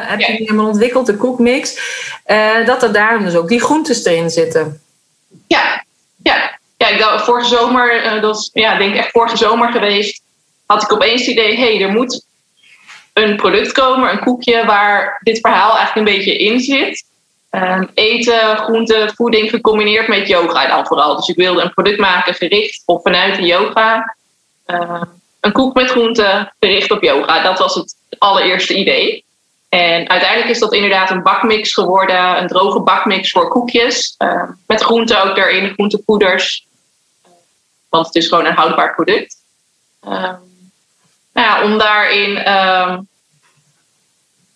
heb 0.02 0.20
je 0.20 0.26
helemaal 0.26 0.68
ontwikkeld, 0.68 1.06
de 1.06 1.16
koekmix. 1.16 1.80
Uh, 2.28 2.66
dat 2.66 2.84
er 2.84 2.94
daarom 2.94 3.24
dus 3.24 3.36
ook 3.36 3.48
die 3.48 3.62
groentes 3.62 4.06
erin 4.06 4.30
zitten. 4.30 4.82
Ja, 5.48 5.84
ja. 6.24 6.58
ja 6.78 6.88
ik 6.88 7.00
dacht, 7.00 7.26
vorige 7.26 7.48
zomer, 7.48 8.16
uh, 8.16 8.22
dat 8.22 8.36
is 8.36 8.50
ja, 8.54 8.78
denk 8.78 8.96
echt 8.96 9.12
vorige 9.12 9.38
zomer 9.38 9.72
geweest, 9.72 10.22
had 10.66 10.84
ik 10.84 10.94
opeens 10.94 11.22
het 11.22 11.30
idee, 11.30 11.56
hé, 11.56 11.76
hey, 11.76 11.84
er 11.84 11.92
moet 11.92 12.25
een 13.24 13.36
product 13.36 13.72
komen, 13.72 14.12
een 14.12 14.20
koekje, 14.20 14.66
waar 14.66 15.20
dit 15.24 15.40
verhaal 15.40 15.78
eigenlijk 15.78 16.08
een 16.08 16.16
beetje 16.16 16.38
in 16.38 16.60
zit. 16.60 17.06
Um, 17.52 17.90
eten, 17.94 18.58
groente, 18.58 19.12
voeding 19.16 19.50
gecombineerd 19.50 20.08
met 20.08 20.28
yoga 20.28 20.68
dan 20.68 20.86
vooral. 20.86 21.16
Dus 21.16 21.28
ik 21.28 21.36
wilde 21.36 21.62
een 21.62 21.74
product 21.74 22.00
maken 22.00 22.34
gericht 22.34 22.82
op 22.86 23.02
vanuit 23.02 23.36
de 23.36 23.42
yoga. 23.42 24.16
Uh, 24.68 25.02
een 25.40 25.52
koek 25.52 25.74
met 25.74 25.90
groente 25.90 26.54
gericht 26.60 26.92
op 26.92 27.04
yoga. 27.04 27.44
Dat 27.44 27.60
was 27.60 27.76
het 27.76 27.96
allereerste 28.18 28.76
idee. 28.76 29.26
En 29.70 30.10
uiteindelijk 30.10 30.50
is 30.50 30.60
dat 30.60 30.74
inderdaad 30.74 31.10
een 31.10 31.24
bakmix 31.24 31.74
geworden. 31.74 32.38
Een 32.42 32.48
droge 32.48 32.80
bakmix 32.80 33.30
voor 33.30 33.48
koekjes. 33.48 34.16
Uh, 34.18 34.44
met 34.68 34.82
groente 34.82 35.22
ook 35.22 35.38
erin, 35.38 35.74
groentepoeders. 35.74 36.66
Want 37.90 38.06
het 38.06 38.16
is 38.16 38.28
gewoon 38.28 38.46
een 38.46 38.56
houdbaar 38.56 38.96
product. 38.96 39.36
Nou 41.36 41.48
ja, 41.48 41.64
om 41.64 41.78
daarin 41.78 42.44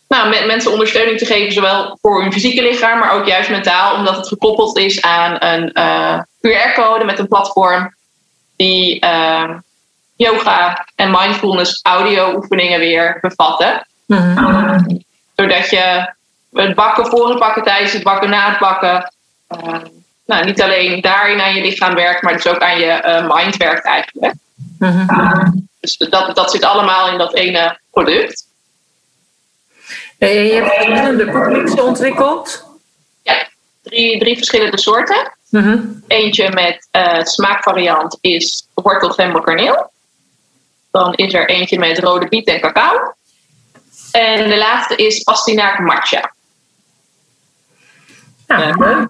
nou, 0.09 0.29
met 0.29 0.45
mensen 0.45 0.71
ondersteuning 0.71 1.17
te 1.17 1.25
geven, 1.25 1.53
zowel 1.53 1.97
voor 2.01 2.21
hun 2.21 2.33
fysieke 2.33 2.61
lichaam, 2.61 2.99
maar 2.99 3.11
ook 3.11 3.25
juist 3.25 3.49
mentaal, 3.49 3.95
omdat 3.95 4.15
het 4.15 4.27
gekoppeld 4.27 4.77
is 4.77 5.01
aan 5.01 5.35
een 5.39 5.71
uh, 5.73 6.19
QR-code 6.19 7.05
met 7.05 7.19
een 7.19 7.27
platform 7.27 7.95
die 8.55 9.05
uh, 9.05 9.49
yoga 10.15 10.85
en 10.95 11.11
mindfulness 11.11 11.79
audio-oefeningen 11.81 12.79
weer 12.79 13.17
bevatten. 13.21 13.87
Mm 14.05 15.07
zodat 15.35 15.69
je 15.69 16.13
het 16.53 16.75
bakken 16.75 17.05
voor 17.05 17.29
het 17.29 17.39
bakken, 17.39 17.63
tijdens 17.63 17.93
het 17.93 18.03
bakken, 18.03 18.29
na 18.29 18.49
het 18.49 18.59
bakken, 18.59 19.13
uh, 19.49 19.75
nou, 20.25 20.45
niet 20.45 20.61
alleen 20.61 21.01
daarin 21.01 21.41
aan 21.41 21.55
je 21.55 21.61
lichaam 21.61 21.95
werkt, 21.95 22.21
maar 22.21 22.33
dus 22.33 22.47
ook 22.47 22.61
aan 22.61 22.79
je 22.79 23.25
mind 23.27 23.57
werkt 23.57 23.85
eigenlijk. 23.85 24.33
Mm 24.79 25.68
dus 25.97 26.09
dat, 26.09 26.35
dat 26.35 26.51
zit 26.51 26.63
allemaal 26.63 27.09
in 27.09 27.17
dat 27.17 27.33
ene 27.33 27.79
product. 27.91 28.47
En 30.17 30.29
je 30.29 30.53
hebt 30.53 30.73
verschillende 30.73 31.31
koekmixen 31.31 31.83
ontwikkeld? 31.83 32.65
Ja, 33.23 33.47
drie, 33.81 34.19
drie 34.19 34.37
verschillende 34.37 34.79
soorten. 34.79 35.37
Mm 35.49 36.03
Eentje 36.07 36.49
met 36.49 36.87
uh, 36.91 37.23
smaakvariant 37.23 38.17
is 38.21 38.67
wortel, 38.73 39.09
gember, 39.09 39.41
kaneel. 39.41 39.91
Dan 40.91 41.13
is 41.13 41.33
er 41.33 41.49
eentje 41.49 41.79
met 41.79 41.99
rode 41.99 42.27
biet 42.27 42.47
en 42.47 42.59
cacao. 42.59 43.13
En 44.11 44.49
de 44.49 44.57
laatste 44.57 44.95
is 44.95 45.23
pastinaak 45.23 45.79
matcha. 45.79 46.33
Ja, 48.47 48.75
uh, 48.77 49.05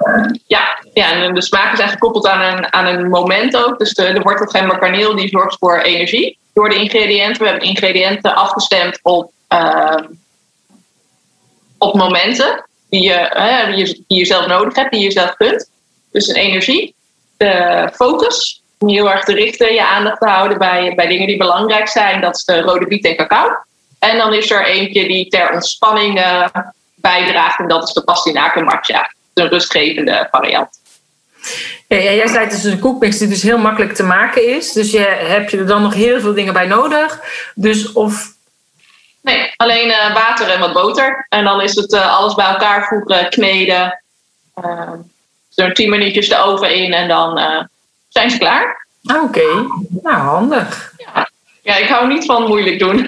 ja, 0.47 0.83
ja, 0.93 1.11
en 1.11 1.33
de 1.33 1.41
smaak 1.41 1.73
is 1.73 1.79
eigenlijk 1.79 1.91
gekoppeld 1.91 2.27
aan 2.27 2.57
een, 2.57 2.73
aan 2.73 2.85
een 2.85 3.09
moment 3.09 3.57
ook. 3.57 3.79
Dus 3.79 3.93
de, 3.93 4.13
de 4.13 4.19
wortel, 4.19 4.45
gember, 4.45 4.77
kaneel 4.77 5.15
die 5.15 5.27
zorgt 5.27 5.57
voor 5.59 5.77
energie 5.77 6.38
door 6.53 6.69
de 6.69 6.75
ingrediënten. 6.75 7.43
We 7.43 7.49
hebben 7.49 7.67
ingrediënten 7.67 8.35
afgestemd 8.35 8.99
op 9.01 9.31
uh, 9.53 9.95
op 11.77 11.95
momenten 11.95 12.65
die 12.89 13.01
je, 13.01 14.03
die 14.07 14.17
je, 14.17 14.25
zelf 14.25 14.47
nodig 14.47 14.75
hebt, 14.75 14.91
die 14.91 15.03
je 15.03 15.11
zelf 15.11 15.35
kunt. 15.35 15.69
Dus 16.11 16.27
een 16.27 16.35
energie, 16.35 16.95
de 17.37 17.89
focus, 17.93 18.61
om 18.79 18.89
heel 18.89 19.11
erg 19.11 19.23
te 19.23 19.33
richten, 19.33 19.73
je 19.73 19.85
aandacht 19.85 20.19
te 20.19 20.27
houden 20.27 20.57
bij, 20.57 20.95
bij 20.95 21.07
dingen 21.07 21.27
die 21.27 21.37
belangrijk 21.37 21.87
zijn. 21.87 22.21
Dat 22.21 22.35
is 22.35 22.45
de 22.45 22.61
rode 22.61 22.87
biet 22.87 23.05
en 23.05 23.15
cacao. 23.15 23.63
En 23.99 24.17
dan 24.17 24.33
is 24.33 24.51
er 24.51 24.65
eentje 24.65 25.07
die 25.07 25.27
ter 25.27 25.53
ontspanning 25.53 26.19
uh, 26.19 26.47
bijdraagt 26.95 27.59
en 27.59 27.67
dat 27.67 27.83
is 27.87 27.93
de 27.93 28.03
pastinaken 28.03 28.63
matcha. 28.63 29.13
Een 29.33 29.47
rustgevende 29.47 30.27
variant. 30.31 30.78
Ja, 31.87 31.97
jij 31.97 32.27
zei 32.27 32.49
dus 32.49 32.63
een 32.63 32.79
koekmix 32.79 33.17
die 33.17 33.27
dus 33.27 33.41
heel 33.41 33.57
makkelijk 33.57 33.93
te 33.93 34.03
maken 34.03 34.47
is. 34.47 34.71
Dus 34.71 34.91
je, 34.91 34.99
heb 34.99 35.49
je 35.49 35.57
er 35.57 35.67
dan 35.67 35.81
nog 35.81 35.93
heel 35.93 36.19
veel 36.19 36.33
dingen 36.33 36.53
bij 36.53 36.65
nodig. 36.65 37.19
Dus 37.55 37.91
of 37.91 38.37
Nee, 39.21 39.51
alleen 39.55 39.87
uh, 39.87 40.13
water 40.13 40.49
en 40.49 40.59
wat 40.59 40.73
boter. 40.73 41.25
En 41.29 41.43
dan 41.43 41.61
is 41.61 41.75
het 41.75 41.93
uh, 41.93 42.17
alles 42.17 42.33
bij 42.33 42.45
elkaar 42.45 42.87
voegen, 42.87 43.29
kneden. 43.29 44.01
Uh, 44.65 44.91
Zo'n 45.49 45.73
10 45.73 45.89
minuutjes 45.89 46.29
de 46.29 46.37
oven 46.37 46.75
in 46.75 46.93
en 46.93 47.07
dan 47.07 47.39
zijn 48.09 48.31
ze 48.31 48.37
klaar. 48.37 48.87
Ah, 49.03 49.23
Oké, 49.23 49.39
okay. 49.39 49.67
nou 50.03 50.15
handig. 50.15 50.93
Ja. 50.97 51.29
ja, 51.61 51.75
ik 51.75 51.87
hou 51.87 52.07
niet 52.07 52.25
van 52.25 52.47
moeilijk 52.47 52.79
doen. 52.79 53.07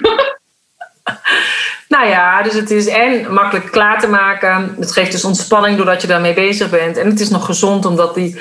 nou 1.92 2.08
ja, 2.08 2.42
dus 2.42 2.54
het 2.54 2.70
is 2.70 2.86
en 2.86 3.32
makkelijk 3.32 3.70
klaar 3.70 4.00
te 4.00 4.08
maken. 4.08 4.76
Het 4.80 4.92
geeft 4.92 5.12
dus 5.12 5.24
ontspanning 5.24 5.76
doordat 5.76 6.00
je 6.00 6.06
daarmee 6.06 6.34
bezig 6.34 6.70
bent. 6.70 6.96
En 6.96 7.06
het 7.06 7.20
is 7.20 7.28
nog 7.28 7.44
gezond 7.44 7.86
omdat 7.86 8.14
die 8.14 8.40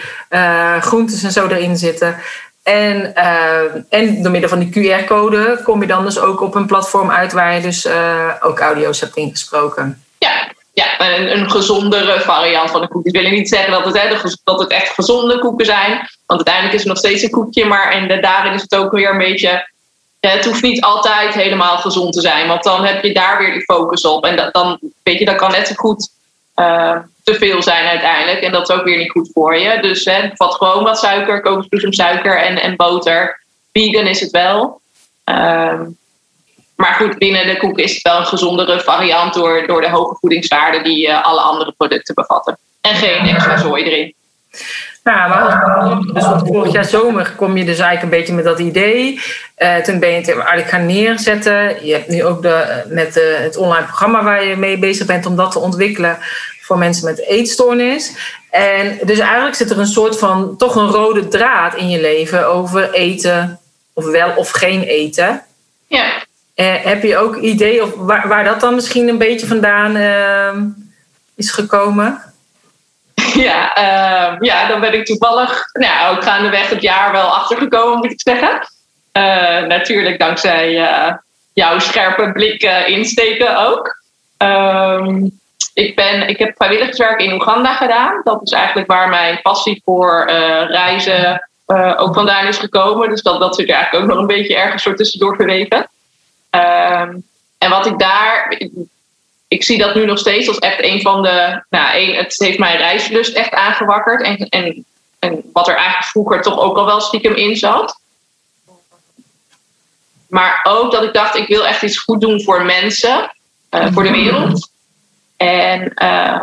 groentes 0.80 1.24
en 1.24 1.32
zo 1.32 1.48
erin 1.48 1.78
zitten. 1.78 2.16
En, 2.64 3.14
uh, 3.16 3.64
en 3.90 4.22
door 4.22 4.32
middel 4.32 4.50
van 4.50 4.60
die 4.60 5.04
QR-code 5.04 5.60
kom 5.64 5.82
je 5.82 5.88
dan 5.88 6.06
dus 6.06 6.20
ook 6.20 6.42
op 6.42 6.56
een 6.56 6.66
platform 6.66 7.12
uit 7.12 7.34
waar 7.34 7.56
je 7.56 7.62
dus 7.62 7.86
uh, 7.86 8.34
ook 8.42 8.60
audio's 8.60 9.00
hebt 9.00 9.16
ingesproken. 9.16 10.04
Ja, 10.18 10.52
ja 10.74 11.00
een, 11.00 11.38
een 11.38 11.52
gezondere 11.52 12.20
variant 12.20 12.72
van 12.72 12.82
de 12.82 12.88
koek. 12.88 13.06
Ik 13.06 13.22
wil 13.22 13.30
niet 13.30 13.50
zeggen 13.50 13.72
dat 13.72 13.84
dat 14.44 14.60
het 14.60 14.72
echt 14.72 14.94
gezonde 14.94 15.40
koeken 15.40 15.66
zijn. 15.66 15.92
Want 16.26 16.48
uiteindelijk 16.48 16.74
is 16.74 16.80
het 16.80 16.90
nog 16.90 16.98
steeds 16.98 17.24
een 17.24 17.30
koekje. 17.30 17.66
Maar 17.66 17.92
en 17.92 18.22
daarin 18.22 18.54
is 18.54 18.62
het 18.62 18.76
ook 18.76 18.92
weer 18.92 19.10
een 19.10 19.18
beetje... 19.18 19.70
Het 20.28 20.46
hoeft 20.46 20.62
niet 20.62 20.82
altijd 20.82 21.34
helemaal 21.34 21.78
gezond 21.78 22.14
te 22.14 22.22
zijn. 22.22 22.48
Want 22.48 22.64
dan 22.64 22.86
heb 22.86 23.04
je 23.04 23.14
daar 23.14 23.38
weer 23.38 23.54
die 23.54 23.64
focus 23.64 24.06
op. 24.06 24.26
En 24.26 24.36
dat, 24.36 24.54
dan, 24.54 24.80
weet 25.04 25.20
je, 25.20 25.26
dat 25.26 25.36
kan 25.36 25.52
net 25.52 25.68
zo 25.68 25.74
goed... 25.76 26.10
Uh, 26.56 26.98
te 27.24 27.34
veel 27.36 27.62
zijn 27.62 27.88
uiteindelijk. 27.88 28.40
En 28.40 28.52
dat 28.52 28.70
is 28.70 28.76
ook 28.76 28.84
weer 28.84 28.98
niet 28.98 29.12
goed 29.12 29.30
voor 29.34 29.58
je. 29.58 29.82
Dus 29.82 30.06
hè, 30.06 30.30
vat 30.34 30.54
gewoon 30.54 30.84
wat 30.84 31.00
suiker, 31.00 31.42
kokosbloesemsuiker 31.42 32.38
en, 32.38 32.62
en 32.62 32.76
boter. 32.76 33.44
Vegan 33.74 34.08
is 34.08 34.20
het 34.20 34.32
wel. 34.32 34.82
Um, 35.26 35.98
maar 36.76 36.94
goed, 36.94 37.18
binnen 37.18 37.48
de 37.48 37.58
koek 37.58 37.80
is 37.80 37.94
het 37.94 38.02
wel 38.02 38.18
een 38.18 38.26
gezondere 38.26 38.80
variant 38.80 39.34
door, 39.34 39.68
door 39.68 39.82
de 39.82 39.90
hoge 39.90 40.18
voedingswaarden 40.20 40.84
die 40.84 41.08
uh, 41.08 41.24
alle 41.24 41.42
andere 41.42 41.72
producten 41.78 42.16
bevatten. 42.16 42.58
En 42.82 42.96
geen 42.96 43.28
extra 43.28 43.58
zooi 43.58 43.84
erin. 43.84 44.14
Ja, 45.04 45.28
maar 45.28 45.98
dus 46.14 46.26
vorig 46.46 46.72
jaar 46.72 46.86
zomer 46.86 47.34
kom 47.36 47.58
je 47.58 47.66
dus 47.66 47.80
eigenlijk 47.80 48.04
een 48.04 48.20
beetje 48.20 48.34
met 48.34 48.44
dat 48.44 48.60
idee. 48.60 49.22
Uh, 49.58 49.76
toen 49.76 50.00
ben 50.00 50.10
je 50.10 50.16
het 50.16 50.28
eigenlijk 50.28 50.70
gaan 50.70 50.86
neerzetten. 50.86 51.86
Je 51.86 51.94
hebt 51.94 52.08
nu 52.08 52.24
ook 52.24 52.42
de, 52.42 52.84
met 52.88 53.14
de, 53.14 53.38
het 53.42 53.58
online 53.58 53.86
programma 53.86 54.24
waar 54.24 54.46
je 54.46 54.56
mee 54.56 54.80
bezig 54.80 55.06
bent 55.06 55.26
om 55.26 55.36
dat 55.36 55.52
te 55.52 55.60
ontwikkelen 55.60 56.18
voor 56.62 56.78
mensen 56.78 57.06
met 57.06 57.26
eetstoornis. 57.26 58.14
En 58.50 59.00
dus 59.04 59.20
eigenlijk 59.20 59.56
zit 59.56 59.70
er 59.70 59.80
een 59.80 59.88
soort 59.88 60.20
van 60.20 60.58
toch 60.58 60.76
een 60.76 60.88
rode 60.88 61.28
draad 61.28 61.76
in 61.76 61.90
je 61.90 62.02
leven 62.02 62.48
over 62.48 62.94
eten, 62.94 63.60
of 63.94 64.06
wel 64.06 64.32
of 64.36 64.52
geen 64.52 64.82
eten. 64.82 65.42
Ja. 65.88 66.06
Uh, 66.56 66.74
heb 66.84 67.04
je 67.04 67.18
ook 67.18 67.36
idee 67.36 67.84
of 67.84 67.94
waar, 67.96 68.28
waar 68.28 68.44
dat 68.44 68.60
dan 68.60 68.76
misschien 68.76 69.08
een 69.08 69.18
beetje 69.18 69.48
vandaan 69.48 69.98
uh, 69.98 70.62
is 71.36 71.52
gekomen? 71.52 72.31
Ja, 73.34 73.78
uh, 73.78 74.38
ja, 74.40 74.68
dan 74.68 74.80
ben 74.80 74.94
ik 74.94 75.06
toevallig 75.06 75.64
nou, 75.74 76.16
ook 76.16 76.24
gaandeweg 76.24 76.70
het 76.70 76.82
jaar 76.82 77.12
wel 77.12 77.28
achtergekomen, 77.28 77.98
moet 77.98 78.12
ik 78.12 78.22
zeggen. 78.22 78.68
Uh, 79.14 79.68
natuurlijk 79.68 80.20
dankzij 80.20 80.74
jouw 81.54 81.80
scherpe 81.80 82.32
blik 82.32 82.64
insteken 82.86 83.58
ook. 83.68 84.00
Um, 84.38 85.40
ik, 85.74 85.96
ben, 85.96 86.28
ik 86.28 86.38
heb 86.38 86.56
vrijwilligerswerk 86.56 87.22
in 87.22 87.34
Oeganda 87.34 87.74
gedaan. 87.74 88.22
Dat 88.24 88.40
is 88.44 88.52
eigenlijk 88.52 88.92
waar 88.92 89.10
mijn 89.10 89.42
passie 89.42 89.82
voor 89.86 90.24
reizen 90.68 91.50
ook 91.96 92.14
vandaan 92.14 92.48
is 92.48 92.58
gekomen. 92.58 93.10
Dus 93.10 93.22
dat, 93.22 93.40
dat 93.40 93.56
zit 93.56 93.70
er 93.70 93.76
eigenlijk 93.76 94.04
ook 94.04 94.12
nog 94.12 94.20
een 94.20 94.36
beetje 94.36 94.56
ergens 94.56 94.84
soort 94.84 94.98
tussendoor 94.98 95.36
verweven. 95.36 95.78
Um, 96.50 97.24
en 97.58 97.70
wat 97.70 97.86
ik 97.86 98.00
daar. 98.00 98.62
Ik 99.52 99.64
zie 99.64 99.78
dat 99.78 99.96
nu 99.96 100.06
nog 100.06 100.20
steeds 100.20 100.48
als 100.48 100.58
echt 100.58 100.84
een 100.84 101.02
van 101.02 101.22
de. 101.22 101.64
Nou, 101.70 102.16
het 102.16 102.36
heeft 102.38 102.60
mijn 102.60 102.78
reislust 102.78 103.36
echt 103.36 103.54
aangewakkerd. 103.54 104.22
En, 104.22 104.38
en, 104.38 104.86
en 105.20 105.50
wat 105.54 105.68
er 105.68 105.76
eigenlijk 105.76 106.06
vroeger 106.06 106.42
toch 106.42 106.60
ook 106.60 106.78
al 106.78 106.86
wel 106.86 107.02
stiekem 107.02 107.34
in 107.34 107.56
zat. 107.56 108.00
Maar 110.28 110.60
ook 110.64 110.92
dat 110.92 111.04
ik 111.04 111.14
dacht, 111.14 111.36
ik 111.36 111.48
wil 111.48 111.68
echt 111.68 111.82
iets 111.82 111.98
goed 111.98 112.22
doen 112.22 112.42
voor 112.42 112.66
mensen, 112.66 113.36
uh, 113.72 113.88
voor 113.94 114.04
de 114.04 114.12
wereld. 114.12 114.70
En 115.38 115.82
uh, 115.82 116.42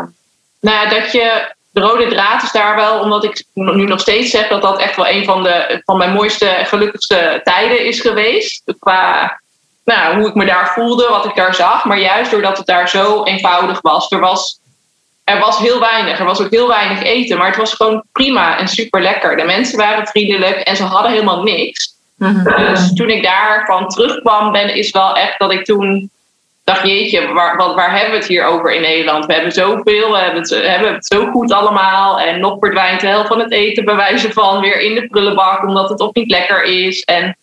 nou 0.61 0.77
ja, 0.77 0.87
dat 0.87 1.13
je 1.13 1.55
de 1.71 1.81
rode 1.81 2.09
draad 2.09 2.43
is 2.43 2.53
daar 2.53 2.77
wel, 2.77 3.01
omdat 3.01 3.25
ik 3.25 3.45
nu 3.53 3.85
nog 3.85 4.01
steeds 4.01 4.31
zeg 4.31 4.49
dat 4.49 4.63
dat 4.63 4.81
echt 4.81 4.97
wel 4.97 5.09
een 5.09 5.25
van, 5.25 5.43
de, 5.43 5.83
van 5.85 5.99
mijn 5.99 6.13
mooiste 6.13 6.57
gelukkigste 6.65 7.41
tijden 7.45 7.85
is 7.85 8.01
geweest. 8.01 8.63
Qua 8.79 9.41
nou, 9.89 10.19
hoe 10.19 10.29
ik 10.29 10.35
me 10.35 10.45
daar 10.45 10.73
voelde, 10.75 11.07
wat 11.09 11.25
ik 11.25 11.35
daar 11.35 11.55
zag. 11.55 11.85
Maar 11.85 11.99
juist 11.99 12.31
doordat 12.31 12.57
het 12.57 12.67
daar 12.67 12.89
zo 12.89 13.25
eenvoudig 13.25 13.81
was. 13.81 14.11
Er 14.11 14.21
was, 14.21 14.61
er 15.25 15.39
was 15.39 15.59
heel 15.59 15.81
weinig. 15.81 16.19
Er 16.19 16.25
was 16.25 16.41
ook 16.41 16.51
heel 16.51 16.69
weinig 16.69 17.03
eten. 17.03 17.39
Maar 17.39 17.47
het 17.47 17.57
was 17.57 17.75
gewoon 17.75 18.03
prima 18.13 18.59
en 18.59 18.69
super 18.69 19.03
lekker. 19.03 19.37
De 19.37 19.45
mensen 19.45 19.79
waren 19.79 20.07
vriendelijk 20.07 20.57
en 20.57 20.77
ze 20.77 20.83
hadden 20.83 21.11
helemaal 21.11 21.43
niks. 21.43 21.97
Mhm. 22.17 22.73
Dus 22.73 22.93
toen 22.95 23.11
ik 23.11 23.23
daarvan 23.23 23.89
terugkwam, 23.89 24.53
ben, 24.53 24.75
is 24.75 24.91
wel 24.91 25.17
echt 25.17 25.39
dat 25.39 25.53
ik 25.53 25.65
toen 25.65 26.11
dacht, 26.65 26.87
jeetje, 26.87 27.33
waar, 27.33 27.57
wat, 27.57 27.75
waar 27.75 27.93
hebben 27.93 28.11
we 28.11 28.17
het 28.17 28.27
hier 28.27 28.45
over 28.45 28.73
in 28.73 28.81
Nederland? 28.81 29.27
We 29.27 29.33
hebben 29.33 29.53
zoveel, 29.53 30.11
we 30.11 30.19
hebben 30.19 30.41
het, 30.41 30.51
we 30.51 30.69
hebben 30.69 30.95
het 30.95 31.07
zo 31.07 31.31
goed 31.31 31.53
allemaal. 31.53 32.21
En 32.21 32.41
nog 32.41 32.57
verdwijnt 32.61 33.01
de 33.01 33.07
helft 33.07 33.29
van 33.29 33.41
het 33.41 33.53
eten 33.53 33.85
bij 33.85 33.97
wijze 33.97 34.33
van 34.33 34.61
weer 34.61 34.81
in 34.81 34.95
de 34.95 35.07
prullenbak, 35.07 35.63
omdat 35.63 35.89
het 35.89 36.01
ook 36.01 36.15
niet 36.15 36.31
lekker 36.31 36.63
is. 36.63 37.03
En 37.03 37.37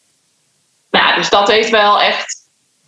nou, 0.96 1.16
dus 1.16 1.30
dat 1.30 1.52
heeft 1.52 1.70
wel 1.70 2.02
echt 2.02 2.36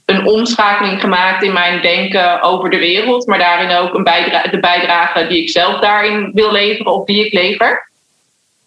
een 0.05 0.27
omschakeling 0.27 1.01
gemaakt 1.01 1.43
in 1.43 1.53
mijn 1.53 1.81
denken 1.81 2.41
over 2.41 2.69
de 2.69 2.77
wereld, 2.77 3.27
maar 3.27 3.37
daarin 3.37 3.77
ook 3.77 3.93
een 3.93 4.03
de 4.51 4.59
bijdrage 4.59 5.27
die 5.27 5.41
ik 5.41 5.49
zelf 5.49 5.79
daarin 5.79 6.31
wil 6.33 6.51
leveren 6.51 6.93
of 6.93 7.05
die 7.05 7.25
ik 7.25 7.33
lever. 7.33 7.89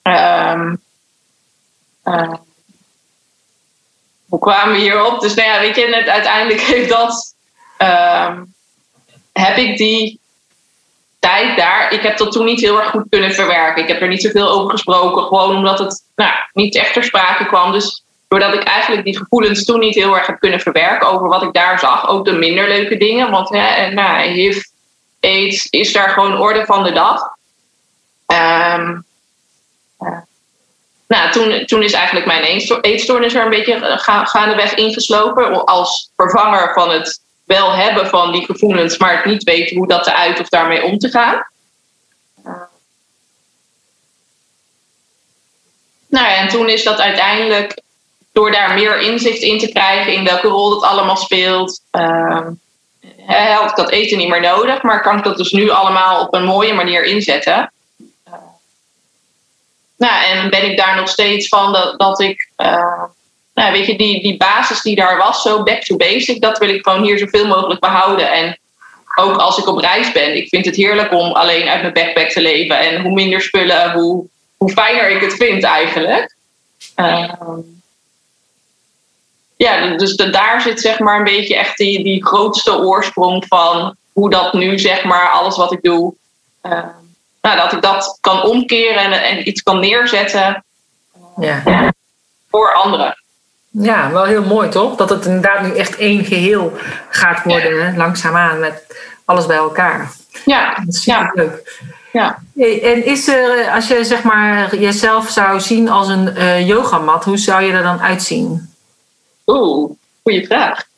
Um, 0.02 0.80
hoe 4.28 4.38
kwamen 4.38 4.74
we 4.74 4.80
hierop? 4.80 5.20
Dus 5.20 5.34
nou 5.34 5.48
ja, 5.48 5.60
weet 5.60 5.76
je, 5.76 5.86
net 5.86 6.08
uiteindelijk 6.08 6.60
heeft 6.60 6.88
dat. 6.88 7.34
Uh, 7.78 8.38
heb 9.32 9.56
ik 9.56 9.76
die 9.76 10.20
tijd 11.18 11.56
daar. 11.56 11.92
Ik 11.92 12.02
heb 12.02 12.18
dat 12.18 12.32
toen 12.32 12.44
niet 12.44 12.60
heel 12.60 12.80
erg 12.80 12.90
goed 12.90 13.06
kunnen 13.10 13.34
verwerken. 13.34 13.82
Ik 13.82 13.88
heb 13.88 14.00
er 14.00 14.08
niet 14.08 14.22
zoveel 14.22 14.48
over 14.48 14.70
gesproken, 14.70 15.22
gewoon 15.22 15.56
omdat 15.56 15.78
het 15.78 16.02
nou, 16.16 16.32
niet 16.52 16.76
echt 16.76 16.92
ter 16.92 17.04
sprake 17.04 17.46
kwam. 17.46 17.72
Dus 17.72 18.04
doordat 18.30 18.54
ik 18.54 18.62
eigenlijk 18.62 19.04
die 19.04 19.16
gevoelens 19.16 19.64
toen 19.64 19.78
niet 19.78 19.94
heel 19.94 20.16
erg 20.16 20.26
heb 20.26 20.40
kunnen 20.40 20.60
verwerken 20.60 21.08
over 21.08 21.28
wat 21.28 21.42
ik 21.42 21.52
daar 21.52 21.78
zag, 21.78 22.08
ook 22.08 22.24
de 22.24 22.32
minder 22.32 22.68
leuke 22.68 22.96
dingen. 22.96 23.30
Want 23.30 23.48
ja, 23.48 23.88
nou, 23.88 24.20
HIV, 24.20 24.62
AIDS 25.20 25.66
is 25.70 25.92
daar 25.92 26.08
gewoon 26.08 26.38
orde 26.38 26.64
van 26.64 26.84
de 26.84 26.92
dag. 26.92 27.22
Um, 28.26 29.04
nou, 31.06 31.30
toen, 31.30 31.66
toen 31.66 31.82
is 31.82 31.92
eigenlijk 31.92 32.26
mijn 32.26 32.42
eetstoornis 32.80 33.34
er 33.34 33.44
een 33.44 33.50
beetje 33.50 33.98
gaandeweg 34.24 34.74
ingeslopen. 34.74 35.64
Als 35.64 36.10
vervanger 36.16 36.72
van 36.72 36.90
het 36.90 37.20
wel 37.44 37.72
hebben 37.72 38.06
van 38.06 38.32
die 38.32 38.44
gevoelens, 38.44 38.98
maar 38.98 39.16
het 39.16 39.24
niet 39.24 39.42
weten 39.42 39.76
hoe 39.76 39.88
dat 39.88 40.06
eruit 40.06 40.40
of 40.40 40.48
daarmee 40.48 40.82
om 40.82 40.98
te 40.98 41.08
gaan. 41.08 41.46
Nou 46.06 46.26
ja, 46.26 46.36
en 46.36 46.48
toen 46.48 46.68
is 46.68 46.84
dat 46.84 47.00
uiteindelijk, 47.00 47.80
door 48.40 48.50
daar 48.52 48.74
meer 48.74 49.00
inzicht 49.00 49.42
in 49.42 49.58
te 49.58 49.68
krijgen 49.68 50.12
in 50.12 50.24
welke 50.24 50.48
rol 50.48 50.70
dat 50.70 50.82
allemaal 50.82 51.16
speelt, 51.16 51.80
uh, 51.92 52.46
had 53.28 53.70
ik 53.70 53.76
dat 53.76 53.90
eten 53.90 54.18
niet 54.18 54.28
meer 54.28 54.40
nodig, 54.40 54.82
maar 54.82 55.02
kan 55.02 55.18
ik 55.18 55.24
dat 55.24 55.36
dus 55.36 55.52
nu 55.52 55.70
allemaal 55.70 56.20
op 56.20 56.34
een 56.34 56.44
mooie 56.44 56.72
manier 56.72 57.04
inzetten. 57.04 57.72
Nou, 59.96 60.24
en 60.24 60.50
ben 60.50 60.70
ik 60.70 60.76
daar 60.76 60.96
nog 60.96 61.08
steeds 61.08 61.48
van 61.48 61.72
dat, 61.72 61.98
dat 61.98 62.20
ik, 62.20 62.50
uh, 62.56 63.02
nou, 63.54 63.72
weet 63.72 63.86
je, 63.86 63.96
die, 63.96 64.22
die 64.22 64.36
basis 64.36 64.82
die 64.82 64.96
daar 64.96 65.16
was, 65.16 65.42
zo 65.42 65.62
back 65.62 65.82
to 65.82 65.96
basic, 65.96 66.40
dat 66.40 66.58
wil 66.58 66.68
ik 66.68 66.84
gewoon 66.84 67.02
hier 67.02 67.18
zoveel 67.18 67.46
mogelijk 67.46 67.80
behouden. 67.80 68.32
En 68.32 68.58
ook 69.16 69.36
als 69.36 69.58
ik 69.58 69.66
op 69.66 69.78
reis 69.78 70.12
ben, 70.12 70.36
ik 70.36 70.48
vind 70.48 70.64
het 70.64 70.76
heerlijk 70.76 71.12
om 71.12 71.32
alleen 71.32 71.68
uit 71.68 71.80
mijn 71.80 71.92
backpack 71.92 72.28
te 72.28 72.40
leven. 72.40 72.78
En 72.78 73.00
hoe 73.00 73.12
minder 73.12 73.40
spullen, 73.40 73.92
hoe, 73.92 74.26
hoe 74.56 74.70
fijner 74.70 75.10
ik 75.10 75.20
het 75.20 75.34
vind 75.34 75.64
eigenlijk. 75.64 76.34
Uh, 76.96 77.32
ja, 79.62 79.96
dus 79.96 80.16
de, 80.16 80.30
daar 80.30 80.60
zit 80.60 80.80
zeg 80.80 80.98
maar 80.98 81.16
een 81.16 81.24
beetje 81.24 81.56
echt 81.56 81.76
die, 81.76 82.04
die 82.04 82.26
grootste 82.26 82.78
oorsprong 82.78 83.44
van 83.48 83.96
hoe 84.12 84.30
dat 84.30 84.52
nu 84.52 84.78
zeg 84.78 85.04
maar 85.04 85.28
alles 85.28 85.56
wat 85.56 85.72
ik 85.72 85.82
doe. 85.82 86.14
Uh, 86.62 86.72
nou, 87.42 87.56
dat 87.56 87.72
ik 87.72 87.82
dat 87.82 88.18
kan 88.20 88.42
omkeren 88.42 89.02
en, 89.02 89.12
en 89.12 89.48
iets 89.48 89.62
kan 89.62 89.80
neerzetten 89.80 90.64
ja. 91.36 91.92
voor 92.50 92.72
anderen. 92.72 93.22
Ja, 93.70 94.10
wel 94.10 94.24
heel 94.24 94.44
mooi 94.44 94.68
toch? 94.68 94.96
Dat 94.96 95.10
het 95.10 95.24
inderdaad 95.24 95.62
nu 95.62 95.76
echt 95.76 95.96
één 95.96 96.24
geheel 96.24 96.72
gaat 97.08 97.44
worden, 97.44 97.76
ja. 97.76 97.96
langzaamaan 97.96 98.60
met 98.60 99.02
alles 99.24 99.46
bij 99.46 99.56
elkaar. 99.56 100.12
Ja, 100.44 100.74
dat 100.74 100.94
is 100.94 101.04
ja. 101.04 101.30
leuk. 101.34 101.80
Ja. 102.12 102.38
En 102.56 103.04
is 103.04 103.28
er, 103.28 103.70
als 103.70 103.88
je 103.88 104.04
zeg 104.04 104.22
maar 104.22 104.76
jezelf 104.76 105.28
zou 105.28 105.60
zien 105.60 105.88
als 105.88 106.08
een 106.08 106.34
uh, 106.36 106.66
yogamat, 106.66 107.24
hoe 107.24 107.36
zou 107.38 107.62
je 107.62 107.72
er 107.72 107.82
dan 107.82 108.00
uitzien? 108.00 108.69
Oeh, 109.50 109.90
goede 110.22 110.46
vraag. 110.46 110.82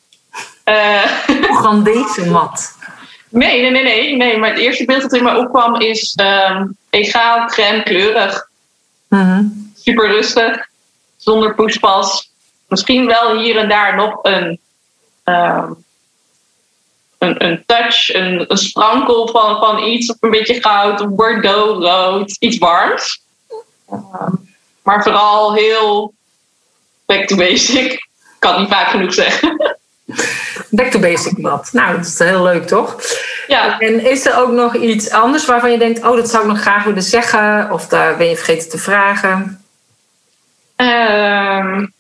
Uh, 0.65 1.03
hoe 1.27 1.59
gaan 1.63 1.83
deze 1.83 2.31
mat? 2.31 2.77
Nee, 3.29 3.61
nee, 3.61 3.71
nee, 3.71 3.83
nee, 3.83 4.17
nee. 4.17 4.39
Maar 4.39 4.51
het 4.51 4.59
eerste 4.59 4.85
beeld 4.85 5.03
dat 5.03 5.13
in 5.13 5.23
mij 5.23 5.37
opkwam 5.37 5.81
is 5.81 6.19
um, 6.21 6.77
egaal, 6.91 7.47
crème, 7.47 7.83
kleurig. 7.83 8.49
Mm 9.09 9.73
Super 9.77 10.09
rustig, 10.09 10.69
zonder 11.17 11.55
poespas. 11.55 12.31
Misschien 12.69 13.07
wel 13.07 13.39
hier 13.39 13.57
en 13.57 13.69
daar 13.69 13.97
nog 13.97 14.19
een, 14.23 14.59
um, 15.25 15.85
een, 17.19 17.45
een 17.45 17.63
touch, 17.67 18.15
een, 18.15 18.45
een 18.51 18.59
sprankel 18.59 19.29
van, 19.29 19.59
van 19.59 19.83
iets, 19.83 20.11
of 20.11 20.17
een 20.21 20.31
beetje 20.31 20.61
goud, 20.61 21.01
of 21.01 21.09
bordeaux, 21.09 21.85
rood, 21.87 22.37
iets 22.39 22.59
warms. 22.59 23.23
Um, 23.93 24.49
maar 24.83 25.03
vooral 25.03 25.55
heel 25.55 26.15
back 27.07 27.27
to 27.27 27.37
basic. 27.37 28.11
Ik 28.43 28.49
kan 28.49 28.61
niet 28.61 28.71
vaak 28.71 28.89
genoeg 28.89 29.15
zeggen. 29.15 29.77
Back 30.71 30.91
to 30.91 30.99
basic 30.99 31.39
mat. 31.39 31.69
Nou, 31.73 31.97
dat 31.97 32.07
is 32.07 32.19
heel 32.19 32.43
leuk, 32.43 32.67
toch? 32.67 32.97
Ja. 33.47 33.79
En 33.79 34.11
is 34.11 34.27
er 34.27 34.37
ook 34.37 34.53
nog 34.53 34.77
iets 34.77 35.11
anders 35.11 35.47
waarvan 35.47 35.71
je 35.71 35.79
denkt... 35.79 36.05
oh, 36.05 36.17
dat 36.17 36.31
zou 36.31 36.43
ik 36.43 36.49
nog 36.49 36.61
graag 36.61 36.85
willen 36.85 37.03
zeggen... 37.03 37.71
of 37.71 37.87
daar 37.87 38.17
ben 38.17 38.27
je 38.27 38.37
vergeten 38.37 38.69
te 38.69 38.79
vragen? 38.79 39.65
Um, 40.77 41.93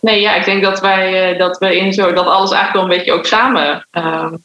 nee, 0.00 0.20
ja, 0.20 0.34
ik 0.34 0.44
denk 0.44 0.62
dat 0.62 0.80
wij 0.80 1.36
dat 1.36 1.58
we 1.58 1.76
in 1.76 1.92
zo... 1.92 2.12
dat 2.12 2.26
alles 2.26 2.50
eigenlijk 2.50 2.72
wel 2.72 2.82
een 2.82 2.98
beetje 2.98 3.12
ook 3.12 3.26
samen... 3.26 3.86
Um, 3.92 4.44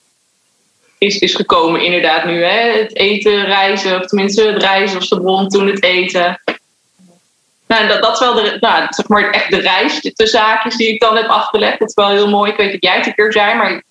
is, 0.98 1.20
is 1.20 1.36
gekomen 1.36 1.82
inderdaad 1.82 2.26
nu. 2.26 2.44
Hè? 2.44 2.80
Het 2.80 2.96
eten, 2.96 3.46
reizen, 3.46 4.00
of 4.00 4.08
tenminste 4.08 4.48
het 4.48 4.64
reizen 4.64 4.98
was 4.98 5.10
de 5.10 5.22
bron 5.22 5.50
toen 5.50 5.68
het 5.68 5.84
eten. 5.84 6.42
Nou, 7.68 7.88
dat, 7.88 8.02
dat 8.02 8.14
is 8.14 8.20
wel 8.20 8.34
de, 8.34 8.58
nou, 8.60 8.88
zeg 8.90 9.08
maar 9.08 9.30
echt 9.30 9.52
de 9.52 9.60
reis, 9.60 10.02
de 10.02 10.28
zaakjes 10.28 10.76
die 10.76 10.88
ik 10.88 11.00
dan 11.00 11.16
heb 11.16 11.28
afgelegd. 11.28 11.80
Dat 11.80 11.88
is 11.88 11.94
wel 11.94 12.10
heel 12.10 12.30
mooi. 12.30 12.52
Ik 12.52 12.58
weet 12.58 12.72
dat 12.72 12.84
jij 12.84 12.96
het 12.96 13.06
een 13.06 13.16
keer 13.16 13.32
zei, 13.32 13.56
maar 13.56 13.84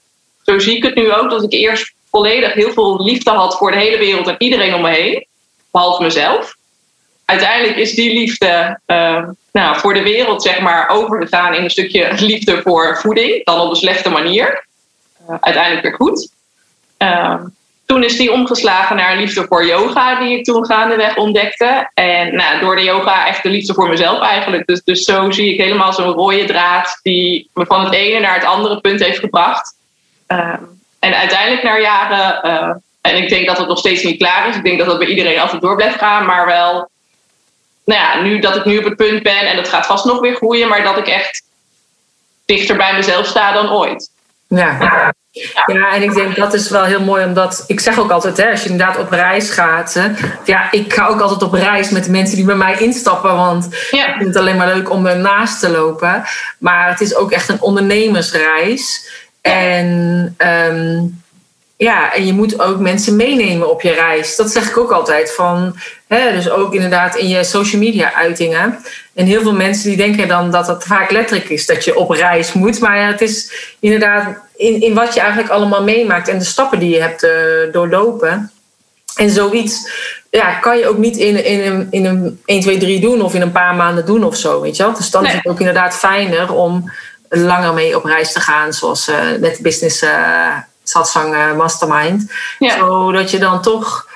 zo 0.42 0.58
zie 0.58 0.76
ik 0.76 0.82
het 0.82 0.94
nu 0.94 1.12
ook. 1.12 1.30
Dat 1.30 1.42
ik 1.42 1.52
eerst 1.52 1.94
volledig 2.10 2.52
heel 2.52 2.72
veel 2.72 3.04
liefde 3.04 3.30
had 3.30 3.56
voor 3.56 3.70
de 3.70 3.78
hele 3.78 3.98
wereld 3.98 4.26
en 4.26 4.34
iedereen 4.38 4.74
om 4.74 4.82
me 4.82 4.90
heen. 4.90 5.26
Behalve 5.70 6.02
mezelf. 6.02 6.56
Uiteindelijk 7.24 7.76
is 7.76 7.94
die 7.94 8.12
liefde 8.14 8.80
uh, 8.86 9.28
nou, 9.52 9.78
voor 9.78 9.94
de 9.94 10.02
wereld 10.02 10.42
zeg 10.42 10.60
maar, 10.60 10.88
overgegaan 10.88 11.54
in 11.54 11.64
een 11.64 11.70
stukje 11.70 12.12
liefde 12.18 12.62
voor 12.62 12.96
voeding. 12.96 13.44
Dan 13.44 13.60
op 13.60 13.70
een 13.70 13.76
slechte 13.76 14.08
manier. 14.08 14.66
Uh, 15.30 15.36
uiteindelijk 15.40 15.82
weer 15.82 15.94
goed. 15.94 16.28
Uh, 16.98 17.40
toen 17.86 18.04
is 18.04 18.16
die 18.16 18.32
omgeslagen 18.32 18.96
naar 18.96 19.16
liefde 19.16 19.44
voor 19.48 19.66
yoga, 19.66 20.18
die 20.18 20.38
ik 20.38 20.44
toen 20.44 20.66
gaandeweg 20.66 21.16
ontdekte. 21.16 21.90
En 21.94 22.36
nou, 22.36 22.60
door 22.60 22.76
de 22.76 22.82
yoga 22.82 23.26
echt 23.26 23.42
de 23.42 23.48
liefde 23.48 23.74
voor 23.74 23.88
mezelf 23.88 24.20
eigenlijk. 24.20 24.66
Dus, 24.66 24.82
dus 24.84 25.04
zo 25.04 25.30
zie 25.30 25.52
ik 25.52 25.60
helemaal 25.60 25.92
zo'n 25.92 26.12
rode 26.12 26.44
draad 26.44 26.98
die 27.02 27.50
me 27.54 27.66
van 27.66 27.84
het 27.84 27.94
ene 27.94 28.20
naar 28.20 28.34
het 28.34 28.44
andere 28.44 28.80
punt 28.80 29.04
heeft 29.04 29.18
gebracht. 29.18 29.74
Um, 30.26 30.80
en 30.98 31.14
uiteindelijk 31.14 31.62
naar 31.62 31.80
jaren, 31.80 32.46
uh, 32.46 32.74
en 33.00 33.22
ik 33.22 33.28
denk 33.28 33.46
dat 33.46 33.58
het 33.58 33.68
nog 33.68 33.78
steeds 33.78 34.02
niet 34.02 34.18
klaar 34.18 34.48
is. 34.48 34.56
Ik 34.56 34.64
denk 34.64 34.78
dat 34.78 34.86
dat 34.86 34.98
bij 34.98 35.08
iedereen 35.08 35.40
altijd 35.40 35.62
door 35.62 35.76
blijft 35.76 35.98
gaan, 35.98 36.26
maar 36.26 36.46
wel, 36.46 36.88
nou 37.84 38.00
ja, 38.00 38.20
nu 38.22 38.38
dat 38.38 38.56
ik 38.56 38.64
nu 38.64 38.78
op 38.78 38.84
het 38.84 38.96
punt 38.96 39.22
ben 39.22 39.40
en 39.40 39.56
dat 39.56 39.68
gaat 39.68 39.86
vast 39.86 40.04
nog 40.04 40.20
weer 40.20 40.34
groeien, 40.34 40.68
maar 40.68 40.82
dat 40.82 40.98
ik 40.98 41.06
echt 41.06 41.42
dichter 42.44 42.76
bij 42.76 42.94
mezelf 42.94 43.26
sta 43.26 43.52
dan 43.52 43.70
ooit. 43.72 44.10
Ja. 44.46 45.12
Ja, 45.66 45.94
en 45.94 46.02
ik 46.02 46.14
denk 46.14 46.36
dat 46.36 46.54
is 46.54 46.70
wel 46.70 46.84
heel 46.84 47.00
mooi, 47.00 47.24
omdat 47.24 47.64
ik 47.66 47.80
zeg 47.80 47.98
ook 47.98 48.10
altijd, 48.10 48.36
hè, 48.36 48.50
als 48.50 48.62
je 48.62 48.68
inderdaad 48.68 48.98
op 48.98 49.10
reis 49.10 49.50
gaat. 49.50 49.94
Hè, 49.94 50.06
ja, 50.44 50.70
ik 50.72 50.92
ga 50.92 51.06
ook 51.06 51.20
altijd 51.20 51.42
op 51.42 51.52
reis 51.52 51.90
met 51.90 52.04
de 52.04 52.10
mensen 52.10 52.36
die 52.36 52.44
bij 52.44 52.54
mij 52.54 52.78
instappen, 52.78 53.34
want 53.34 53.68
ja. 53.90 54.06
ik 54.06 54.14
vind 54.14 54.28
het 54.28 54.36
alleen 54.36 54.56
maar 54.56 54.74
leuk 54.74 54.90
om 54.90 55.06
ernaast 55.06 55.60
te 55.60 55.70
lopen. 55.70 56.24
Maar 56.58 56.88
het 56.88 57.00
is 57.00 57.16
ook 57.16 57.32
echt 57.32 57.48
een 57.48 57.60
ondernemersreis. 57.60 59.10
En 59.40 60.34
ehm, 60.36 61.04
ja, 61.76 62.12
en 62.12 62.26
je 62.26 62.32
moet 62.32 62.60
ook 62.60 62.78
mensen 62.78 63.16
meenemen 63.16 63.70
op 63.70 63.82
je 63.82 63.92
reis. 63.92 64.36
Dat 64.36 64.50
zeg 64.50 64.68
ik 64.68 64.76
ook 64.76 64.90
altijd. 64.90 65.32
Van, 65.32 65.76
hè, 66.06 66.32
dus 66.32 66.50
ook 66.50 66.74
inderdaad 66.74 67.16
in 67.16 67.28
je 67.28 67.44
social 67.44 67.80
media 67.80 68.14
uitingen. 68.14 68.78
En 69.14 69.26
heel 69.26 69.42
veel 69.42 69.54
mensen 69.54 69.88
die 69.88 69.96
denken 69.96 70.28
dan 70.28 70.50
dat 70.50 70.66
het 70.66 70.84
vaak 70.84 71.10
letterlijk 71.10 71.48
is 71.48 71.66
dat 71.66 71.84
je 71.84 71.96
op 71.96 72.10
reis 72.10 72.52
moet. 72.52 72.80
Maar 72.80 72.98
ja, 72.98 73.06
het 73.06 73.20
is 73.20 73.52
inderdaad 73.80 74.44
in, 74.56 74.80
in 74.80 74.94
wat 74.94 75.14
je 75.14 75.20
eigenlijk 75.20 75.50
allemaal 75.50 75.82
meemaakt 75.82 76.28
en 76.28 76.38
de 76.38 76.44
stappen 76.44 76.78
die 76.78 76.90
je 76.90 77.00
hebt 77.00 77.24
uh, 77.24 77.72
doorlopen. 77.72 78.50
En 79.16 79.30
zoiets 79.30 79.90
ja, 80.30 80.52
kan 80.54 80.78
je 80.78 80.88
ook 80.88 80.98
niet 80.98 81.16
in, 81.16 81.44
in, 81.44 81.72
een, 81.72 81.86
in 81.90 82.04
een 82.04 82.40
1, 82.44 82.60
2, 82.60 82.78
3 82.78 83.00
doen 83.00 83.22
of 83.22 83.34
in 83.34 83.40
een 83.40 83.52
paar 83.52 83.74
maanden 83.74 84.06
doen 84.06 84.24
of 84.24 84.36
zo. 84.36 84.60
Weet 84.60 84.76
je 84.76 84.82
wel? 84.82 84.94
Dus 84.94 85.10
dan 85.10 85.26
is 85.26 85.32
het 85.32 85.46
ook 85.46 85.58
inderdaad 85.58 85.94
fijner 85.94 86.52
om 86.52 86.92
langer 87.28 87.72
mee 87.72 87.96
op 87.96 88.04
reis 88.04 88.32
te 88.32 88.40
gaan, 88.40 88.72
zoals 88.72 89.08
uh, 89.08 89.16
net 89.40 89.58
Business 89.62 90.02
uh, 90.02 90.56
Satsang 90.84 91.34
uh, 91.34 91.56
Mastermind. 91.56 92.32
Zodat 92.58 93.30
je 93.30 93.38
dan 93.38 93.62
toch, 93.62 94.08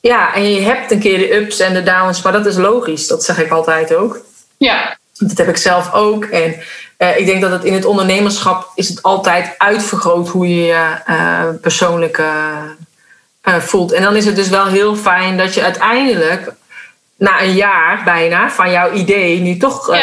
ja, 0.00 0.34
en 0.34 0.52
je 0.52 0.60
hebt 0.60 0.90
een 0.90 1.00
keer 1.00 1.18
de 1.18 1.34
ups 1.34 1.58
en 1.58 1.74
de 1.74 1.82
downs, 1.82 2.22
maar 2.22 2.32
dat 2.32 2.46
is 2.46 2.56
logisch, 2.56 3.06
dat 3.06 3.24
zeg 3.24 3.38
ik 3.38 3.50
altijd 3.50 3.94
ook. 3.94 4.20
Ja. 4.56 4.96
Dat 5.18 5.38
heb 5.38 5.48
ik 5.48 5.56
zelf 5.56 5.92
ook. 5.92 6.24
En 6.24 6.54
ik 7.16 7.26
denk 7.26 7.40
dat 7.40 7.50
het 7.50 7.64
in 7.64 7.72
het 7.72 7.84
ondernemerschap 7.84 8.70
is 8.74 8.88
het 8.88 9.02
altijd 9.02 9.54
uitvergroot 9.58 10.28
hoe 10.28 10.48
je 10.48 10.64
je 10.64 11.58
persoonlijk 11.60 12.22
voelt. 13.42 13.92
En 13.92 14.02
dan 14.02 14.16
is 14.16 14.24
het 14.24 14.36
dus 14.36 14.48
wel 14.48 14.66
heel 14.66 14.96
fijn 14.96 15.36
dat 15.36 15.54
je 15.54 15.62
uiteindelijk 15.62 16.52
na 17.16 17.42
een 17.42 17.54
jaar 17.54 18.02
bijna 18.04 18.50
van 18.50 18.70
jouw 18.70 18.92
idee 18.92 19.40
nu 19.40 19.56
toch 19.56 19.96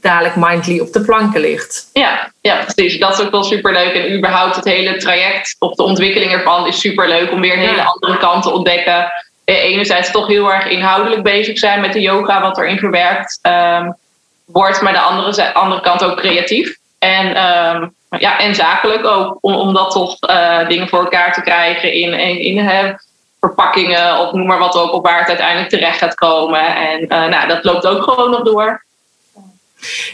dadelijk 0.00 0.36
mindly 0.36 0.78
op 0.78 0.92
de 0.92 1.00
planken 1.00 1.40
ligt. 1.40 1.90
Ja, 1.92 2.32
ja, 2.40 2.64
precies. 2.64 2.98
Dat 2.98 3.12
is 3.12 3.24
ook 3.24 3.30
wel 3.30 3.44
superleuk. 3.44 3.94
En 3.94 4.16
überhaupt 4.16 4.56
het 4.56 4.64
hele 4.64 4.96
traject 4.96 5.56
of 5.58 5.74
de 5.74 5.82
ontwikkeling 5.82 6.32
ervan 6.32 6.66
is 6.66 6.80
superleuk 6.80 7.32
om 7.32 7.40
weer 7.40 7.52
een 7.52 7.68
hele 7.68 7.82
andere 7.82 8.18
kant 8.18 8.42
te 8.42 8.50
ontdekken. 8.50 9.12
Eh, 9.44 9.64
enerzijds 9.64 10.10
toch 10.10 10.26
heel 10.26 10.52
erg 10.52 10.66
inhoudelijk 10.66 11.22
bezig 11.22 11.58
zijn 11.58 11.80
met 11.80 11.92
de 11.92 12.00
yoga, 12.00 12.40
wat 12.40 12.58
erin 12.58 12.78
verwerkt 12.78 13.38
um, 13.42 13.96
wordt, 14.46 14.80
maar 14.80 14.92
de 14.92 14.98
andere, 14.98 15.54
andere 15.54 15.80
kant 15.80 16.04
ook 16.04 16.16
creatief. 16.16 16.76
En, 16.98 17.26
um, 17.26 17.94
ja, 18.18 18.38
en 18.38 18.54
zakelijk 18.54 19.06
ook, 19.06 19.38
om, 19.40 19.54
om 19.54 19.74
dat 19.74 19.90
toch 19.90 20.16
uh, 20.30 20.68
dingen 20.68 20.88
voor 20.88 20.98
elkaar 20.98 21.32
te 21.32 21.42
krijgen 21.42 21.92
in, 21.92 22.12
in, 22.12 22.38
in 22.38 22.96
verpakkingen 23.40 24.18
of 24.18 24.32
noem 24.32 24.46
maar 24.46 24.58
wat 24.58 24.76
ook 24.76 24.92
op 24.92 25.04
waar 25.04 25.18
het 25.18 25.28
uiteindelijk 25.28 25.68
terecht 25.68 25.98
gaat 25.98 26.14
komen. 26.14 26.76
En 26.76 27.02
uh, 27.02 27.08
nou, 27.08 27.48
dat 27.48 27.64
loopt 27.64 27.86
ook 27.86 28.02
gewoon 28.02 28.30
nog 28.30 28.42
door. 28.42 28.84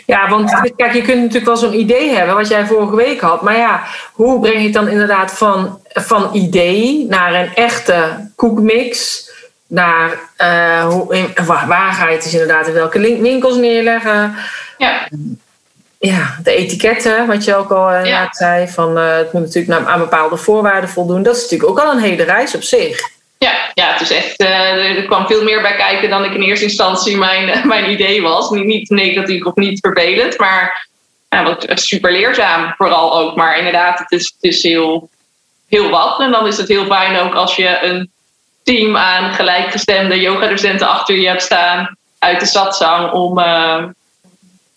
Ja, 0.06 0.28
want 0.28 0.72
kijk, 0.76 0.92
je 0.92 1.02
kunt 1.02 1.20
natuurlijk 1.20 1.46
wel 1.46 1.56
zo'n 1.56 1.78
idee 1.78 2.10
hebben, 2.10 2.34
wat 2.34 2.48
jij 2.48 2.66
vorige 2.66 2.96
week 2.96 3.20
had. 3.20 3.42
Maar 3.42 3.56
ja, 3.56 3.82
hoe 4.12 4.40
breng 4.40 4.56
je 4.56 4.62
het 4.62 4.72
dan 4.72 4.88
inderdaad 4.88 5.32
van, 5.32 5.80
van 5.88 6.30
idee 6.32 7.06
naar 7.08 7.34
een 7.34 7.54
echte 7.54 8.30
koekmix? 8.36 9.22
Naar 9.72 10.18
uh, 10.38 10.84
hoe, 10.84 11.28
waar, 11.46 11.66
waar 11.66 11.92
ga 11.92 12.06
je 12.06 12.14
het 12.14 12.22
dus 12.22 12.32
inderdaad 12.32 12.66
in 12.66 12.72
welke 12.72 12.98
winkels 12.98 13.56
neerleggen? 13.56 14.36
Ja. 14.78 15.08
Ja, 15.98 16.38
de 16.42 16.54
etiketten, 16.54 17.26
wat 17.26 17.44
je 17.44 17.54
ook 17.54 17.70
al 17.70 17.92
uh, 17.92 18.04
ja. 18.04 18.28
zei, 18.30 18.68
van 18.68 18.98
uh, 18.98 19.16
het 19.16 19.32
moet 19.32 19.42
natuurlijk 19.42 19.88
aan 19.88 19.98
bepaalde 19.98 20.36
voorwaarden 20.36 20.90
voldoen. 20.90 21.22
Dat 21.22 21.36
is 21.36 21.42
natuurlijk 21.42 21.70
ook 21.70 21.80
al 21.80 21.92
een 21.92 22.00
hele 22.00 22.22
reis 22.22 22.54
op 22.54 22.62
zich. 22.62 23.00
Ja, 23.38 23.52
ja 23.74 23.92
het 23.92 24.00
is 24.00 24.10
echt, 24.10 24.40
er 24.40 25.04
kwam 25.04 25.26
veel 25.26 25.42
meer 25.42 25.62
bij 25.62 25.76
kijken 25.76 26.10
dan 26.10 26.24
ik 26.24 26.34
in 26.34 26.42
eerste 26.42 26.64
instantie 26.64 27.16
mijn, 27.16 27.60
mijn 27.68 27.90
idee 27.90 28.22
was. 28.22 28.50
Niet, 28.50 28.64
niet 28.64 28.90
negatief 28.90 29.44
of 29.44 29.54
niet 29.54 29.80
vervelend, 29.80 30.38
maar 30.38 30.88
ja, 31.28 31.44
wat 31.44 31.66
super 31.74 32.12
leerzaam 32.12 32.74
vooral 32.76 33.18
ook. 33.18 33.36
Maar 33.36 33.58
inderdaad, 33.58 33.98
het 33.98 34.10
is, 34.10 34.34
het 34.40 34.52
is 34.52 34.62
heel, 34.62 35.08
heel 35.68 35.90
wat. 35.90 36.20
En 36.20 36.30
dan 36.30 36.46
is 36.46 36.56
het 36.56 36.68
heel 36.68 36.86
fijn 36.86 37.18
ook 37.18 37.34
als 37.34 37.56
je 37.56 37.78
een 37.82 38.10
team 38.62 38.96
aan 38.96 39.32
gelijkgestemde 39.32 40.20
yogadocenten 40.20 40.88
achter 40.88 41.16
je 41.16 41.28
hebt 41.28 41.42
staan 41.42 41.96
uit 42.18 42.40
de 42.40 42.46
satsang 42.46 43.12
om 43.12 43.38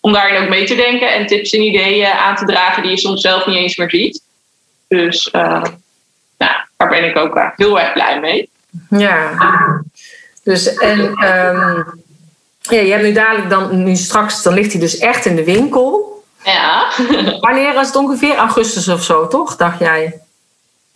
om 0.05 0.13
daarin 0.13 0.43
ook 0.43 0.49
mee 0.49 0.65
te 0.65 0.75
denken 0.75 1.13
en 1.13 1.27
tips 1.27 1.51
en 1.51 1.61
ideeën 1.61 2.11
aan 2.11 2.35
te 2.35 2.45
dragen 2.45 2.81
die 2.81 2.91
je 2.91 2.97
soms 2.97 3.21
zelf 3.21 3.45
niet 3.45 3.55
eens 3.55 3.75
meer 3.75 3.89
ziet. 3.89 4.21
Dus 4.87 5.29
uh, 5.31 5.63
nou, 6.37 6.53
daar 6.77 6.89
ben 6.89 7.03
ik 7.03 7.17
ook 7.17 7.51
heel 7.55 7.79
erg 7.79 7.93
blij 7.93 8.19
mee. 8.19 8.49
Ja, 8.89 9.31
dus 10.43 10.77
en 10.77 10.99
um, 10.99 12.03
ja, 12.61 12.79
je 12.79 12.91
hebt 12.91 13.03
nu 13.03 13.11
dadelijk 13.11 13.49
dan, 13.49 13.83
nu 13.83 13.95
straks, 13.95 14.43
dan 14.43 14.53
ligt 14.53 14.71
hij 14.71 14.81
dus 14.81 14.97
echt 14.97 15.25
in 15.25 15.35
de 15.35 15.43
winkel. 15.43 16.23
Ja. 16.43 16.91
Wanneer 17.39 17.73
was 17.73 17.87
het 17.87 17.95
ongeveer? 17.95 18.35
Augustus 18.35 18.87
of 18.87 19.03
zo, 19.03 19.27
toch? 19.27 19.55
Dacht 19.55 19.79
jij? 19.79 20.19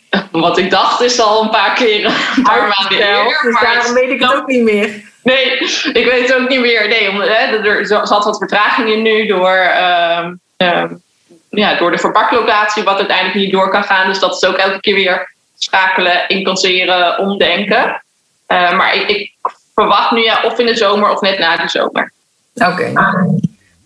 Wat 0.32 0.58
ik 0.58 0.70
dacht 0.70 1.02
is 1.02 1.20
al 1.20 1.44
een 1.44 1.50
paar 1.50 1.74
keer 1.74 2.06
een 2.06 2.44
paar 2.44 2.68
maanden 2.68 3.08
eerder. 3.08 3.40
Dus 3.42 3.62
daarom 3.62 3.94
weet 3.94 4.10
ik 4.10 4.22
het 4.22 4.34
ook 4.34 4.48
niet 4.48 4.64
meer. 4.64 5.08
Nee, 5.24 5.58
ik 5.94 6.06
weet 6.06 6.28
het 6.28 6.36
ook 6.36 6.50
niet 6.50 6.60
meer. 6.60 6.88
Nee, 6.88 7.12
hè, 7.12 7.68
er 7.68 7.86
zat 7.86 8.24
wat 8.24 8.38
vertraging 8.38 8.90
in 8.90 9.02
nu 9.02 9.26
door, 9.28 9.58
uh, 9.58 10.28
uh, 10.58 10.84
ja, 11.50 11.76
door 11.76 11.92
de 11.92 11.98
verpaklocatie, 11.98 12.84
wat 12.84 12.98
uiteindelijk 12.98 13.38
niet 13.38 13.52
door 13.52 13.70
kan 13.70 13.84
gaan. 13.84 14.08
Dus 14.08 14.20
dat 14.20 14.36
is 14.36 14.50
ook 14.50 14.56
elke 14.56 14.80
keer 14.80 14.96
weer 14.96 15.34
schakelen, 15.58 16.28
incasseren, 16.28 17.18
omdenken. 17.18 18.04
Uh, 18.48 18.78
maar 18.78 18.96
ik, 18.96 19.10
ik, 19.10 19.32
verwacht 19.74 20.12
nu 20.12 20.24
ja, 20.24 20.42
of 20.44 20.60
in 20.60 20.66
de 20.66 20.76
zomer 20.76 21.10
of 21.10 21.22
net 21.22 21.40
na 21.40 21.58
de 21.58 21.70
zomer. 21.70 22.12
Oké. 22.56 22.92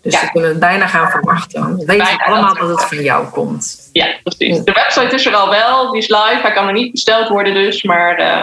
Dus 0.04 0.20
we 0.20 0.30
kunnen 0.32 0.50
het 0.50 0.58
bijna 0.58 0.86
gaan 0.86 1.10
verwachten. 1.10 1.76
We 1.76 1.84
weten 1.84 2.18
allemaal 2.18 2.54
dat, 2.54 2.68
het 2.68 2.84
van 2.84 3.02
jou 3.02 3.26
komt. 3.26 3.88
Ja, 3.92 4.06
precies. 4.22 4.64
De 4.64 4.72
website 4.72 5.14
is 5.14 5.26
er 5.26 5.34
al 5.34 5.50
wel, 5.50 5.90
die 5.90 6.00
is 6.00 6.08
live. 6.08 6.38
Hij 6.42 6.52
kan 6.52 6.66
er 6.66 6.72
niet 6.72 6.92
besteld 6.92 7.28
worden 7.28 7.54
dus, 7.54 7.82
maar 7.82 8.20
uh, 8.20 8.42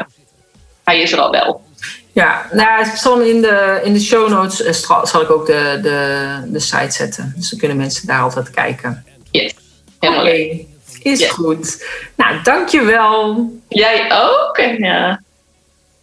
hij 0.84 1.02
is 1.02 1.12
er 1.12 1.20
al 1.20 1.32
wel. 1.32 1.62
Ja, 2.14 2.46
nou, 2.52 2.86
zal 2.96 3.20
in 3.20 3.42
de, 3.42 3.82
in 3.84 3.94
de 3.94 4.00
show 4.00 4.30
notes 4.30 4.62
uh, 4.62 5.04
zal 5.04 5.22
ik 5.22 5.32
ook 5.32 5.46
de, 5.46 5.80
de, 5.82 6.38
de 6.46 6.60
site 6.60 6.92
zetten. 6.92 7.34
Dus 7.36 7.50
dan 7.50 7.60
kunnen 7.60 7.78
mensen 7.78 8.08
daar 8.08 8.22
altijd 8.22 8.50
kijken. 8.50 9.06
Yes, 9.32 9.54
helemaal 10.00 10.24
okay. 10.24 10.68
Is 11.02 11.20
yes. 11.20 11.30
goed. 11.30 11.86
Nou, 12.16 12.42
dankjewel. 12.44 13.50
Jij 13.68 14.12
ook. 14.14 14.58
En 14.58 14.78
ja, 14.78 15.22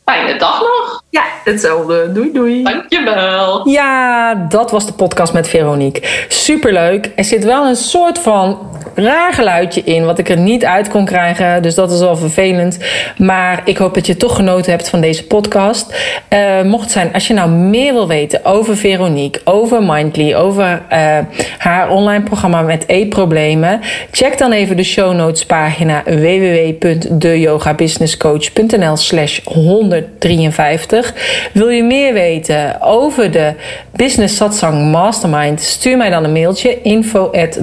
fijne 0.09 0.39
dag 0.39 0.61
nog. 0.61 1.03
Ja, 1.11 1.23
hetzelfde. 1.45 2.13
Doei 2.13 2.33
doei. 2.33 2.63
Dankjewel. 2.63 3.69
Ja, 3.69 4.35
dat 4.35 4.71
was 4.71 4.87
de 4.87 4.93
podcast 4.93 5.33
met 5.33 5.49
Veronique. 5.49 6.09
Superleuk. 6.29 7.11
Er 7.17 7.25
zit 7.25 7.45
wel 7.45 7.67
een 7.67 7.77
soort 7.77 8.19
van 8.19 8.68
raar 8.95 9.33
geluidje 9.33 9.83
in, 9.85 10.05
wat 10.05 10.19
ik 10.19 10.29
er 10.29 10.39
niet 10.39 10.65
uit 10.65 10.89
kon 10.89 11.05
krijgen. 11.05 11.63
Dus 11.63 11.75
dat 11.75 11.93
is 11.93 12.01
wel 12.01 12.17
vervelend. 12.17 12.79
Maar 13.17 13.63
ik 13.65 13.77
hoop 13.77 13.95
dat 13.95 14.07
je 14.07 14.17
toch 14.17 14.37
genoten 14.37 14.71
hebt 14.71 14.89
van 14.89 15.01
deze 15.01 15.27
podcast. 15.27 15.95
Uh, 16.33 16.63
mocht 16.63 16.83
het 16.83 16.93
zijn, 16.93 17.13
als 17.13 17.27
je 17.27 17.35
nou 17.35 17.51
meer 17.51 17.93
wil 17.93 18.09
weten 18.09 18.45
over 18.45 18.77
Veronique, 18.77 19.41
over 19.45 19.83
Mindly, 19.83 20.35
over 20.35 20.83
uh, 20.93 21.19
haar 21.59 21.91
online 21.91 22.25
programma 22.25 22.63
met 22.63 22.85
e-problemen, 22.87 23.81
check 24.11 24.39
dan 24.39 24.53
even 24.53 24.77
de 24.77 24.83
show 24.83 25.15
notes 25.15 25.47
pagina 25.47 26.03
www.deyogabusinesscoach.nl 26.05 28.97
slash 28.97 29.41
153. 29.45 31.15
Wil 31.53 31.69
je 31.69 31.83
meer 31.83 32.13
weten 32.13 32.83
over 32.83 33.31
de 33.31 33.53
Business 33.97 34.37
Satsang 34.37 34.91
Mastermind? 34.91 35.61
Stuur 35.61 35.97
mij 35.97 36.11
dan 36.11 36.25
een 36.25 36.33
mailtje 36.33 36.83
info 36.83 37.31
at 37.31 37.59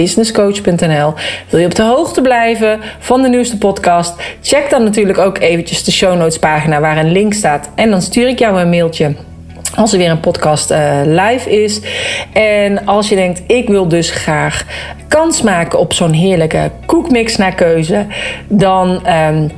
businesscoach.nl. 0.00 1.14
Wil 1.48 1.60
je 1.60 1.66
op 1.66 1.74
de 1.74 1.82
hoogte 1.82 2.20
blijven 2.20 2.80
van 2.98 3.22
de 3.22 3.28
nieuwste 3.28 3.58
podcast? 3.58 4.14
Check 4.42 4.70
dan 4.70 4.84
natuurlijk 4.84 5.18
ook 5.18 5.38
eventjes 5.38 5.84
de 5.84 5.92
show 5.92 6.18
notes 6.18 6.38
pagina 6.38 6.80
waar 6.80 6.96
een 6.96 7.12
link 7.12 7.34
staat. 7.34 7.70
En 7.74 7.90
dan 7.90 8.02
stuur 8.02 8.28
ik 8.28 8.38
jou 8.38 8.60
een 8.60 8.70
mailtje 8.70 9.14
als 9.76 9.92
er 9.92 9.98
weer 9.98 10.10
een 10.10 10.20
podcast 10.20 10.70
uh, 10.70 11.00
live 11.04 11.62
is. 11.62 11.80
En 12.32 12.86
als 12.86 13.08
je 13.08 13.14
denkt, 13.14 13.42
ik 13.46 13.68
wil 13.68 13.88
dus 13.88 14.10
graag 14.10 14.64
kans 15.08 15.42
maken 15.42 15.78
op 15.78 15.92
zo'n 15.92 16.12
heerlijke 16.12 16.70
koekmix 16.86 17.36
naar 17.36 17.54
keuze, 17.54 18.06
dan. 18.48 19.08
Um, 19.08 19.50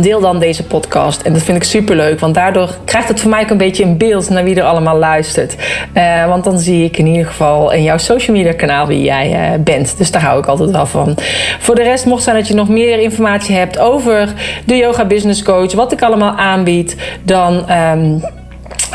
Deel 0.00 0.20
dan 0.20 0.38
deze 0.38 0.64
podcast. 0.64 1.22
En 1.22 1.32
dat 1.32 1.42
vind 1.42 1.56
ik 1.56 1.64
super 1.64 1.96
leuk. 1.96 2.20
Want 2.20 2.34
daardoor 2.34 2.74
krijgt 2.84 3.08
het 3.08 3.20
voor 3.20 3.30
mij 3.30 3.42
ook 3.42 3.50
een 3.50 3.56
beetje 3.56 3.84
een 3.84 3.96
beeld 3.96 4.30
naar 4.30 4.44
wie 4.44 4.54
er 4.54 4.62
allemaal 4.62 4.98
luistert. 4.98 5.56
Uh, 5.94 6.26
want 6.28 6.44
dan 6.44 6.58
zie 6.58 6.84
ik 6.84 6.98
in 6.98 7.06
ieder 7.06 7.26
geval 7.26 7.72
in 7.72 7.82
jouw 7.82 7.98
social 7.98 8.36
media 8.36 8.52
kanaal 8.52 8.86
wie 8.86 9.02
jij 9.02 9.52
uh, 9.52 9.62
bent. 9.64 9.98
Dus 9.98 10.10
daar 10.10 10.22
hou 10.22 10.38
ik 10.38 10.46
altijd 10.46 10.70
wel 10.70 10.86
van. 10.86 11.14
Voor 11.58 11.74
de 11.74 11.82
rest 11.82 12.06
mocht 12.06 12.22
zijn 12.22 12.36
dat 12.36 12.48
je 12.48 12.54
nog 12.54 12.68
meer 12.68 12.98
informatie 12.98 13.56
hebt 13.56 13.78
over 13.78 14.32
de 14.64 14.76
Yoga 14.76 15.04
Business 15.04 15.42
Coach. 15.42 15.72
Wat 15.72 15.92
ik 15.92 16.02
allemaal 16.02 16.36
aanbied. 16.36 16.96
Dan. 17.22 17.70
Um, 17.70 18.22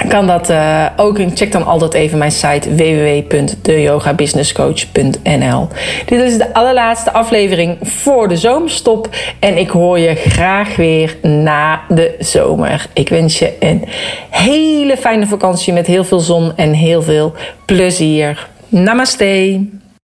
kan 0.08 0.27
dat 0.27 0.49
uh, 0.49 0.86
ook. 0.97 1.19
Check 1.34 1.51
dan 1.51 1.65
altijd 1.65 1.93
even 1.93 2.17
mijn 2.17 2.32
site 2.32 2.75
www.deyogabusinesscoach.nl. 2.75 5.67
Dit 6.06 6.21
is 6.21 6.38
de 6.38 6.53
allerlaatste 6.53 7.13
aflevering 7.13 7.77
voor 7.82 8.27
de 8.27 8.38
zomerstop. 8.38 9.10
En 9.39 9.58
ik 9.58 9.69
hoor 9.69 9.99
je 9.99 10.15
graag 10.15 10.75
weer 10.75 11.17
na 11.21 11.82
de 11.89 12.15
zomer. 12.19 12.86
Ik 12.93 13.10
wens 13.10 13.39
je 13.39 13.53
een 13.60 13.86
hele 14.29 14.97
fijne 14.97 15.27
vakantie 15.27 15.73
met 15.73 15.88
heel 15.88 16.03
veel 16.03 16.19
zon 16.19 16.51
en 16.56 16.73
heel 16.73 17.01
veel 17.01 17.34
plezier. 17.65 18.47
Namaste. 18.69 19.82